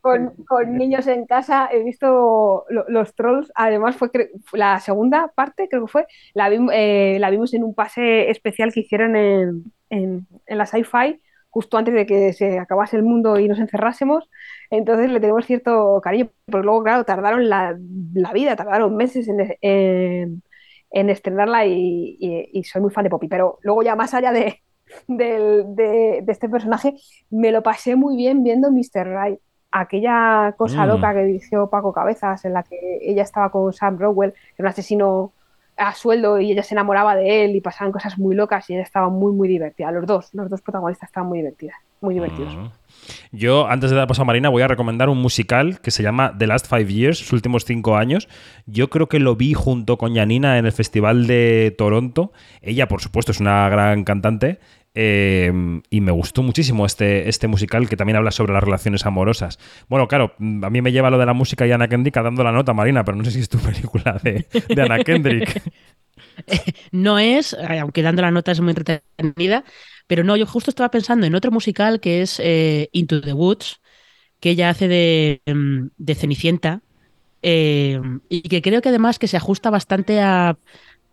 con, 0.00 0.34
con 0.46 0.76
niños 0.76 1.06
en 1.06 1.26
casa 1.26 1.68
he 1.72 1.82
visto 1.84 2.64
lo- 2.70 2.84
los 2.88 3.14
trolls. 3.14 3.50
Además, 3.54 3.96
fue 3.96 4.10
la 4.52 4.80
segunda 4.80 5.28
parte, 5.34 5.68
creo 5.68 5.86
que 5.86 5.92
fue, 5.92 6.06
la, 6.34 6.48
vim- 6.50 6.70
eh, 6.72 7.18
la 7.20 7.30
vimos 7.30 7.52
en 7.54 7.64
un 7.64 7.74
pase 7.74 8.30
especial 8.30 8.72
que 8.72 8.80
hicieron 8.80 9.16
en, 9.16 9.64
en, 9.90 10.26
en 10.46 10.58
la 10.58 10.66
Sci-Fi, 10.66 11.20
justo 11.50 11.76
antes 11.78 11.94
de 11.94 12.06
que 12.06 12.32
se 12.32 12.58
acabase 12.58 12.96
el 12.96 13.02
mundo 13.02 13.38
y 13.38 13.48
nos 13.48 13.58
encerrásemos. 13.58 14.28
Entonces 14.70 15.10
le 15.10 15.20
tenemos 15.20 15.46
cierto 15.46 16.00
cariño, 16.02 16.30
pero 16.46 16.62
luego, 16.62 16.82
claro, 16.84 17.04
tardaron 17.04 17.48
la, 17.48 17.76
la 18.14 18.32
vida, 18.32 18.56
tardaron 18.56 18.96
meses 18.96 19.28
en, 19.28 19.56
en- 19.60 20.42
en 20.92 21.10
estrenarla 21.10 21.66
y, 21.66 22.16
y- 22.20 22.48
y 22.52 22.64
soy 22.64 22.82
muy 22.82 22.90
fan 22.90 23.04
de 23.04 23.10
Poppy. 23.10 23.28
Pero 23.28 23.58
luego, 23.62 23.82
ya 23.82 23.96
más 23.96 24.14
allá 24.14 24.32
de, 24.32 24.60
del- 25.08 25.64
de, 25.76 26.20
de 26.24 26.32
este 26.32 26.48
personaje, 26.48 26.94
me 27.30 27.52
lo 27.52 27.62
pasé 27.62 27.96
muy 27.96 28.16
bien 28.16 28.42
viendo 28.42 28.70
Mr. 28.72 29.06
Right. 29.08 29.38
Aquella 29.72 30.54
cosa 30.56 30.84
Mm. 30.84 30.88
loca 30.88 31.14
que 31.14 31.24
dirigió 31.24 31.68
Paco 31.68 31.92
Cabezas, 31.92 32.44
en 32.44 32.54
la 32.54 32.62
que 32.62 32.98
ella 33.02 33.22
estaba 33.22 33.50
con 33.50 33.72
Sam 33.72 33.98
Rockwell, 33.98 34.32
que 34.32 34.38
era 34.58 34.68
un 34.68 34.72
asesino 34.72 35.32
a 35.76 35.94
sueldo 35.94 36.38
y 36.40 36.52
ella 36.52 36.62
se 36.62 36.74
enamoraba 36.74 37.14
de 37.16 37.44
él 37.44 37.56
y 37.56 37.60
pasaban 37.60 37.92
cosas 37.92 38.18
muy 38.18 38.34
locas 38.34 38.68
y 38.68 38.74
ella 38.74 38.82
estaba 38.82 39.08
muy, 39.08 39.32
muy 39.32 39.48
divertida. 39.48 39.90
Los 39.92 40.06
dos, 40.06 40.34
los 40.34 40.50
dos 40.50 40.60
protagonistas 40.60 41.08
estaban 41.08 41.28
muy 41.28 41.38
divertidas, 41.38 41.76
muy 42.00 42.14
divertidos. 42.14 42.54
Mm. 42.56 42.66
Yo, 43.32 43.68
antes 43.68 43.90
de 43.90 43.96
dar 43.96 44.06
paso 44.08 44.22
a 44.22 44.24
Marina, 44.24 44.48
voy 44.48 44.62
a 44.62 44.68
recomendar 44.68 45.08
un 45.08 45.18
musical 45.18 45.80
que 45.80 45.90
se 45.90 46.02
llama 46.02 46.34
The 46.38 46.46
Last 46.46 46.68
Five 46.68 46.92
Years, 46.92 47.20
los 47.20 47.32
últimos 47.32 47.64
cinco 47.64 47.96
años. 47.96 48.28
Yo 48.66 48.90
creo 48.90 49.08
que 49.08 49.18
lo 49.18 49.36
vi 49.36 49.54
junto 49.54 49.98
con 49.98 50.14
Janina 50.14 50.58
en 50.58 50.66
el 50.66 50.72
Festival 50.72 51.26
de 51.26 51.74
Toronto. 51.76 52.32
Ella, 52.62 52.88
por 52.88 53.00
supuesto, 53.00 53.32
es 53.32 53.40
una 53.40 53.68
gran 53.68 54.04
cantante. 54.04 54.58
eh, 54.94 55.52
y 55.88 56.00
me 56.00 56.10
gustó 56.10 56.42
muchísimo 56.42 56.84
este, 56.84 57.28
este 57.28 57.46
musical 57.46 57.88
que 57.88 57.96
también 57.96 58.16
habla 58.16 58.32
sobre 58.32 58.52
las 58.52 58.62
relaciones 58.64 59.06
amorosas. 59.06 59.58
Bueno, 59.88 60.08
claro, 60.08 60.34
a 60.38 60.70
mí 60.70 60.82
me 60.82 60.90
lleva 60.90 61.10
lo 61.10 61.18
de 61.18 61.26
la 61.26 61.32
música 61.32 61.64
y 61.66 61.70
Ana 61.72 61.86
Kendrick 61.86 62.14
dando 62.16 62.42
la 62.42 62.50
nota, 62.52 62.72
Marina, 62.74 63.04
pero 63.04 63.16
no 63.16 63.24
sé 63.24 63.30
si 63.30 63.40
es 63.40 63.48
tu 63.48 63.58
película 63.60 64.20
de, 64.22 64.46
de 64.68 64.82
Ana 64.82 64.98
Kendrick. 65.04 65.62
no 66.92 67.18
es, 67.18 67.54
aunque 67.54 68.02
dando 68.02 68.22
la 68.22 68.30
nota 68.30 68.52
es 68.52 68.60
muy 68.60 68.70
entretenida, 68.70 69.64
pero 70.06 70.24
no, 70.24 70.36
yo 70.36 70.46
justo 70.46 70.70
estaba 70.70 70.90
pensando 70.90 71.26
en 71.26 71.34
otro 71.34 71.50
musical 71.50 72.00
que 72.00 72.22
es 72.22 72.40
eh, 72.42 72.88
Into 72.92 73.20
the 73.20 73.32
Woods, 73.32 73.80
que 74.40 74.50
ella 74.50 74.70
hace 74.70 74.88
de, 74.88 75.42
em, 75.46 75.90
de 75.98 76.14
Cenicienta, 76.14 76.82
eh, 77.42 78.00
y 78.28 78.42
que 78.42 78.62
creo 78.62 78.82
que 78.82 78.90
además 78.90 79.18
que 79.18 79.28
se 79.28 79.36
ajusta 79.36 79.70
bastante 79.70 80.20
a, 80.20 80.58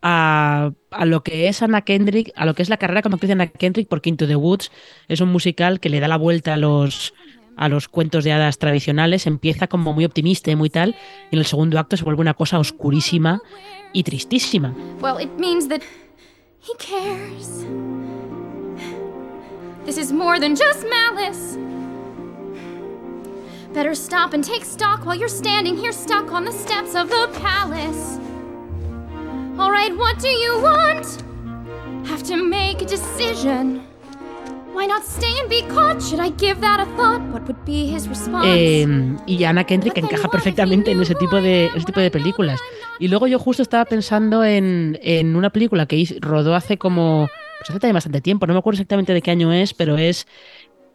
a, 0.01 0.71
a 0.91 1.05
lo 1.05 1.23
que 1.23 1.47
es 1.47 1.61
Anna 1.61 1.81
Kendrick, 1.81 2.31
a 2.35 2.45
lo 2.45 2.53
que 2.53 2.61
es 2.61 2.69
la 2.69 2.77
carrera 2.77 3.01
como 3.01 3.15
actriz 3.15 3.29
de 3.29 3.33
Anna 3.33 3.47
Kendrick, 3.47 3.87
porque 3.87 4.09
Into 4.09 4.27
the 4.27 4.35
Woods 4.35 4.71
es 5.07 5.21
un 5.21 5.29
musical 5.29 5.79
que 5.79 5.89
le 5.89 5.99
da 5.99 6.07
la 6.07 6.17
vuelta 6.17 6.53
a 6.53 6.57
los, 6.57 7.13
a 7.55 7.69
los 7.69 7.87
cuentos 7.87 8.23
de 8.23 8.31
hadas 8.31 8.59
tradicionales, 8.59 9.27
empieza 9.27 9.67
como 9.67 9.93
muy 9.93 10.05
optimista 10.05 10.51
y 10.51 10.55
muy 10.55 10.69
tal, 10.69 10.95
y 11.31 11.35
en 11.35 11.39
el 11.39 11.45
segundo 11.45 11.79
acto 11.79 11.97
se 11.97 12.03
vuelve 12.03 12.21
una 12.21 12.35
cosa 12.35 12.59
oscurísima 12.59 13.41
y 13.93 14.03
tristísima. 14.03 14.73
Well, 14.99 15.17
it 15.17 15.37
means 15.39 15.67
that 15.67 15.81
he 16.59 16.73
cares. 16.75 17.65
This 19.85 19.97
is 19.97 20.11
more 20.11 20.39
than 20.39 20.55
just 20.55 20.85
malice. 20.89 21.57
Better 23.73 23.95
stop 23.95 24.33
and 24.33 24.43
take 24.43 24.65
stock 24.65 25.05
while 25.05 25.15
you're 25.15 25.29
standing 25.29 25.77
here 25.77 25.93
stuck 25.93 26.33
on 26.33 26.43
the 26.43 26.51
steps 26.51 26.95
of 26.95 27.09
the 27.09 27.29
palace. 27.39 28.19
Alright, 29.57 29.95
what 29.95 30.19
do 30.19 30.27
you 30.27 30.59
want? 30.61 31.23
Have 32.07 32.23
to 32.23 32.35
make 32.35 32.81
a 32.81 32.85
decision. 32.85 33.86
Eh, 38.45 39.15
y 39.25 39.43
Anna 39.43 39.63
Kendrick 39.63 39.97
encaja 39.97 40.29
perfectamente 40.29 40.91
en 40.91 41.01
ese 41.01 41.15
tipo 41.15 41.41
de, 41.41 41.67
ese 41.67 41.85
tipo 41.85 41.99
de 41.99 42.11
películas. 42.11 42.59
Y 42.99 43.07
luego 43.07 43.27
yo 43.27 43.39
justo 43.39 43.63
estaba 43.63 43.85
pensando 43.85 44.43
en, 44.43 44.99
en 45.01 45.35
una 45.35 45.49
película 45.49 45.85
que 45.85 46.17
rodó 46.21 46.55
hace 46.55 46.77
como, 46.77 47.27
pues 47.59 47.69
hace 47.69 47.79
también 47.79 47.95
bastante 47.95 48.21
tiempo, 48.21 48.47
no 48.47 48.53
me 48.53 48.59
acuerdo 48.59 48.75
exactamente 48.75 49.13
de 49.13 49.21
qué 49.21 49.31
año 49.31 49.51
es, 49.51 49.73
pero 49.73 49.97
es, 49.97 50.27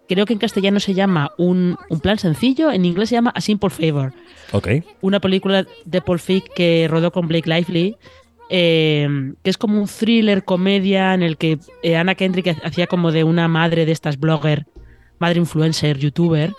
creo 0.09 0.27
que 0.27 0.33
en 0.33 0.39
castellano 0.39 0.81
se 0.81 0.95
llama 0.95 1.33
Un, 1.39 1.77
un 1.89 2.01
plan 2.01 2.19
sencillo, 2.19 2.71
en 2.71 2.85
inglés 2.85 3.09
se 3.09 3.17
llama 3.17 3.33
A 3.35 3.41
Simple 3.41 3.71
Favor. 3.71 4.13
Ok. 4.53 4.69
Una 5.01 5.21
película 5.21 5.67
de 5.85 6.01
Paul 6.01 6.19
Feig 6.19 6.45
que 6.55 6.87
rodó 6.89 7.11
con 7.13 7.29
Blake 7.29 7.49
Lively, 7.49 7.97
eh, 8.55 9.33
que 9.43 9.49
es 9.49 9.57
como 9.57 9.81
un 9.81 9.89
thriller 9.89 10.45
comedia 10.45 11.15
en 11.15 11.23
el 11.23 11.39
que 11.39 11.59
eh, 11.83 11.97
Anna 11.97 12.15
Kendrick 12.15 12.55
hacía 12.63 12.87
como 12.87 13.11
de 13.11 13.25
una 13.25 13.49
madre 13.49 13.87
de 13.87 13.93
estas 13.93 14.21
blogger, 14.21 14.67
madre 15.19 15.39
influencer, 15.39 15.97
youtuber, 15.97 16.53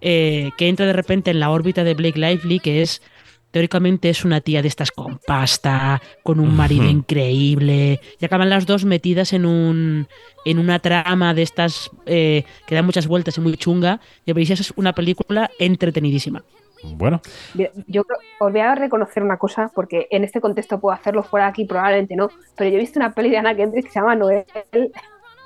eh, 0.00 0.50
que 0.56 0.68
entra 0.68 0.86
de 0.86 0.92
repente 0.92 1.32
en 1.32 1.40
la 1.40 1.50
órbita 1.50 1.82
de 1.82 1.94
Blake 1.94 2.20
Lively, 2.20 2.60
que 2.60 2.82
es 2.82 3.02
teóricamente 3.50 4.10
es 4.10 4.24
una 4.24 4.40
tía 4.40 4.62
de 4.62 4.68
estas 4.68 4.92
con 4.92 5.18
pasta, 5.26 6.00
con 6.22 6.38
un 6.38 6.54
marido 6.54 6.88
increíble, 6.88 8.00
y 8.20 8.24
acaban 8.24 8.48
las 8.48 8.64
dos 8.64 8.84
metidas 8.84 9.32
en 9.32 9.44
un 9.44 10.06
en 10.44 10.60
una 10.60 10.78
trama 10.78 11.34
de 11.34 11.42
estas 11.42 11.90
eh, 12.06 12.44
que 12.68 12.76
da 12.76 12.82
muchas 12.82 13.08
vueltas 13.08 13.38
y 13.38 13.40
muy 13.40 13.56
chunga, 13.56 14.00
y 14.24 14.32
veis, 14.34 14.50
es 14.50 14.72
una 14.76 14.92
película 14.92 15.50
entretenidísima. 15.58 16.44
Bueno, 16.82 17.20
Yo 17.54 18.04
creo- 18.04 18.18
os 18.40 18.52
voy 18.52 18.60
a 18.60 18.74
reconocer 18.74 19.22
una 19.22 19.36
cosa, 19.36 19.70
porque 19.74 20.06
en 20.10 20.24
este 20.24 20.40
contexto 20.40 20.80
puedo 20.80 20.94
hacerlo 20.94 21.22
fuera 21.22 21.46
de 21.46 21.50
aquí, 21.50 21.64
probablemente 21.64 22.16
no, 22.16 22.30
pero 22.56 22.70
yo 22.70 22.76
he 22.76 22.80
visto 22.80 22.98
una 22.98 23.12
peli 23.12 23.30
de 23.30 23.38
Anna 23.38 23.54
Kendrick 23.54 23.84
que 23.86 23.90
se 23.92 23.98
llama 24.00 24.14
Noel. 24.16 24.44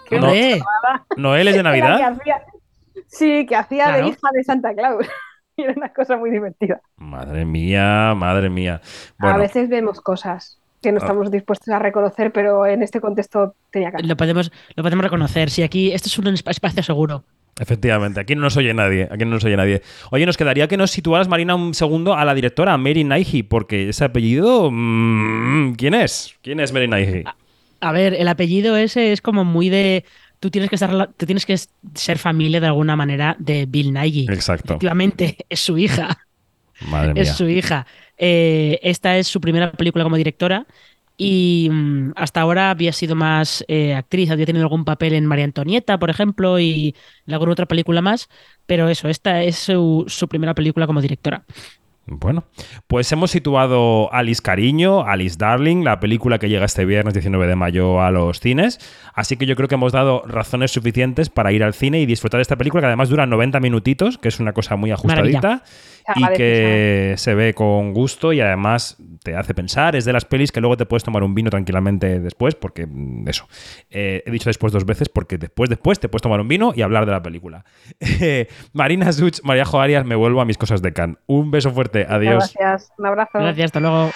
que 0.08 0.20
No. 0.20 0.28
¿Noel 1.16 1.48
es 1.48 1.54
de 1.54 1.58
que 1.60 1.62
Navidad? 1.62 2.00
hacía- 2.02 2.42
sí, 3.06 3.46
que 3.46 3.56
hacía 3.56 3.84
Claro. 3.86 4.04
de 4.04 4.10
hija 4.10 4.28
de 4.32 4.44
Santa 4.44 4.74
Claus. 4.74 5.06
Y 5.56 5.62
era 5.64 5.74
una 5.76 5.88
cosa 5.92 6.16
muy 6.16 6.30
divertida. 6.30 6.80
Madre 6.96 7.44
mía, 7.44 8.12
madre 8.16 8.50
mía. 8.50 8.80
A 9.18 9.36
veces 9.36 9.68
vemos 9.68 10.00
cosas 10.00 10.58
que 10.82 10.92
no 10.92 10.98
Ah. 10.98 11.04
estamos 11.04 11.30
dispuestos 11.30 11.68
a 11.68 11.78
reconocer, 11.78 12.30
pero 12.32 12.66
en 12.66 12.82
este 12.82 13.00
contexto 13.00 13.54
tenía 13.70 13.90
que 13.90 14.02
Lo 14.02 14.16
podemos, 14.16 14.52
lo 14.76 14.82
podemos 14.82 15.02
reconocer. 15.04 15.50
Si 15.50 15.62
aquí, 15.62 15.92
esto 15.92 16.08
es 16.08 16.18
un 16.18 16.26
esp- 16.26 16.50
espacio 16.50 16.82
seguro. 16.82 17.24
Efectivamente, 17.58 18.20
aquí 18.20 18.34
no 18.34 18.42
nos 18.42 18.56
oye 18.56 18.74
nadie. 18.74 19.08
Aquí 19.10 19.24
no 19.24 19.32
nos 19.32 19.44
oye 19.44 19.56
nadie. 19.56 19.82
Oye, 20.10 20.26
nos 20.26 20.36
quedaría 20.36 20.68
que 20.68 20.76
nos 20.76 20.90
situaras, 20.90 21.28
Marina, 21.28 21.54
un 21.54 21.74
segundo 21.74 22.14
a 22.14 22.24
la 22.24 22.34
directora, 22.34 22.76
Mary 22.78 23.04
Naihi, 23.04 23.42
porque 23.42 23.88
ese 23.88 24.04
apellido. 24.04 24.70
mm, 24.70 25.74
¿Quién 25.74 25.94
es? 25.94 26.34
¿Quién 26.42 26.60
es 26.60 26.72
Mary 26.72 26.88
Naihi? 26.88 27.24
A 27.80 27.92
ver, 27.92 28.14
el 28.14 28.28
apellido 28.28 28.76
ese 28.76 29.12
es 29.12 29.20
como 29.20 29.44
muy 29.44 29.68
de. 29.68 30.04
Tú 30.40 30.50
tienes 30.50 30.68
que 30.68 30.76
estar, 30.76 31.10
tú 31.16 31.26
tienes 31.26 31.46
que 31.46 31.56
ser 31.94 32.18
familia 32.18 32.60
de 32.60 32.66
alguna 32.66 32.96
manera 32.96 33.36
de 33.38 33.66
Bill 33.66 33.92
Nighy. 33.92 34.26
Exacto. 34.30 34.74
Efectivamente, 34.74 35.36
es 35.48 35.60
su 35.60 35.78
hija. 35.78 36.18
Madre 36.88 37.14
mía. 37.14 37.22
Es 37.22 37.30
su 37.30 37.48
hija. 37.48 37.86
Eh, 38.16 38.78
esta 38.82 39.16
es 39.16 39.26
su 39.26 39.40
primera 39.40 39.72
película 39.72 40.04
como 40.04 40.16
directora. 40.16 40.66
Y 41.16 41.68
mm, 41.70 42.12
hasta 42.16 42.40
ahora 42.40 42.70
había 42.70 42.92
sido 42.92 43.14
más 43.14 43.64
eh, 43.68 43.94
actriz, 43.94 44.30
había 44.30 44.46
tenido 44.46 44.64
algún 44.64 44.84
papel 44.84 45.14
en 45.14 45.26
María 45.26 45.44
Antonieta, 45.44 45.98
por 45.98 46.10
ejemplo, 46.10 46.58
y 46.58 46.94
en 47.26 47.34
alguna 47.34 47.52
otra 47.52 47.66
película 47.66 48.02
más. 48.02 48.28
Pero 48.66 48.88
eso, 48.88 49.08
esta 49.08 49.42
es 49.42 49.56
su, 49.56 50.04
su 50.08 50.28
primera 50.28 50.54
película 50.54 50.86
como 50.86 51.00
directora. 51.00 51.44
Bueno, 52.06 52.44
pues 52.86 53.10
hemos 53.12 53.30
situado 53.30 54.12
Alice 54.12 54.42
Cariño, 54.42 55.04
Alice 55.04 55.36
Darling, 55.38 55.84
la 55.84 56.00
película 56.00 56.38
que 56.38 56.50
llega 56.50 56.66
este 56.66 56.84
viernes 56.84 57.14
19 57.14 57.46
de 57.46 57.56
mayo 57.56 58.02
a 58.02 58.10
los 58.10 58.40
cines. 58.40 58.78
Así 59.14 59.38
que 59.38 59.46
yo 59.46 59.56
creo 59.56 59.68
que 59.68 59.76
hemos 59.76 59.92
dado 59.92 60.22
razones 60.26 60.70
suficientes 60.70 61.30
para 61.30 61.52
ir 61.52 61.64
al 61.64 61.72
cine 61.72 62.00
y 62.00 62.06
disfrutar 62.06 62.38
de 62.38 62.42
esta 62.42 62.56
película, 62.56 62.82
que 62.82 62.88
además 62.88 63.08
dura 63.08 63.24
90 63.24 63.58
minutitos, 63.60 64.18
que 64.18 64.28
es 64.28 64.38
una 64.38 64.52
cosa 64.52 64.76
muy 64.76 64.90
ajustadita 64.90 65.62
y 66.14 66.26
que 66.34 67.14
se 67.16 67.34
ve 67.34 67.54
con 67.54 67.92
gusto 67.92 68.32
y 68.32 68.40
además 68.40 68.96
te 69.22 69.36
hace 69.36 69.54
pensar. 69.54 69.96
Es 69.96 70.04
de 70.04 70.12
las 70.12 70.24
pelis 70.24 70.52
que 70.52 70.60
luego 70.60 70.76
te 70.76 70.86
puedes 70.86 71.04
tomar 71.04 71.22
un 71.22 71.34
vino 71.34 71.50
tranquilamente 71.50 72.20
después, 72.20 72.54
porque 72.54 72.86
mm, 72.86 73.28
eso. 73.28 73.48
Eh, 73.90 74.22
he 74.26 74.30
dicho 74.30 74.48
después 74.48 74.72
dos 74.72 74.84
veces, 74.84 75.08
porque 75.08 75.38
después, 75.38 75.70
después 75.70 75.98
te 76.00 76.08
puedes 76.08 76.22
tomar 76.22 76.40
un 76.40 76.48
vino 76.48 76.72
y 76.74 76.82
hablar 76.82 77.06
de 77.06 77.12
la 77.12 77.22
película. 77.22 77.64
Marina 78.72 79.12
Such, 79.12 79.40
María 79.42 79.64
Arias, 79.72 80.04
me 80.04 80.14
vuelvo 80.14 80.40
a 80.40 80.44
mis 80.44 80.58
cosas 80.58 80.82
de 80.82 80.92
Can. 80.92 81.18
Un 81.26 81.50
beso 81.50 81.70
fuerte, 81.70 82.00
Muchas 82.00 82.14
adiós. 82.14 82.54
Gracias. 82.58 82.92
Un 82.98 83.06
abrazo. 83.06 83.38
Gracias, 83.38 83.64
hasta 83.66 83.80
luego. 83.80 84.10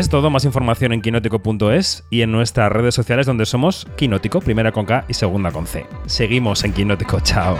Es 0.00 0.08
todo, 0.08 0.30
más 0.30 0.46
información 0.46 0.94
en 0.94 1.02
quinótico.es 1.02 2.04
y 2.08 2.22
en 2.22 2.32
nuestras 2.32 2.72
redes 2.72 2.94
sociales 2.94 3.26
donde 3.26 3.44
somos 3.44 3.86
Quinótico, 3.98 4.40
primera 4.40 4.72
con 4.72 4.86
K 4.86 5.04
y 5.08 5.12
segunda 5.12 5.52
con 5.52 5.66
C. 5.66 5.84
Seguimos 6.06 6.64
en 6.64 6.72
Quinótico, 6.72 7.20
chao. 7.20 7.58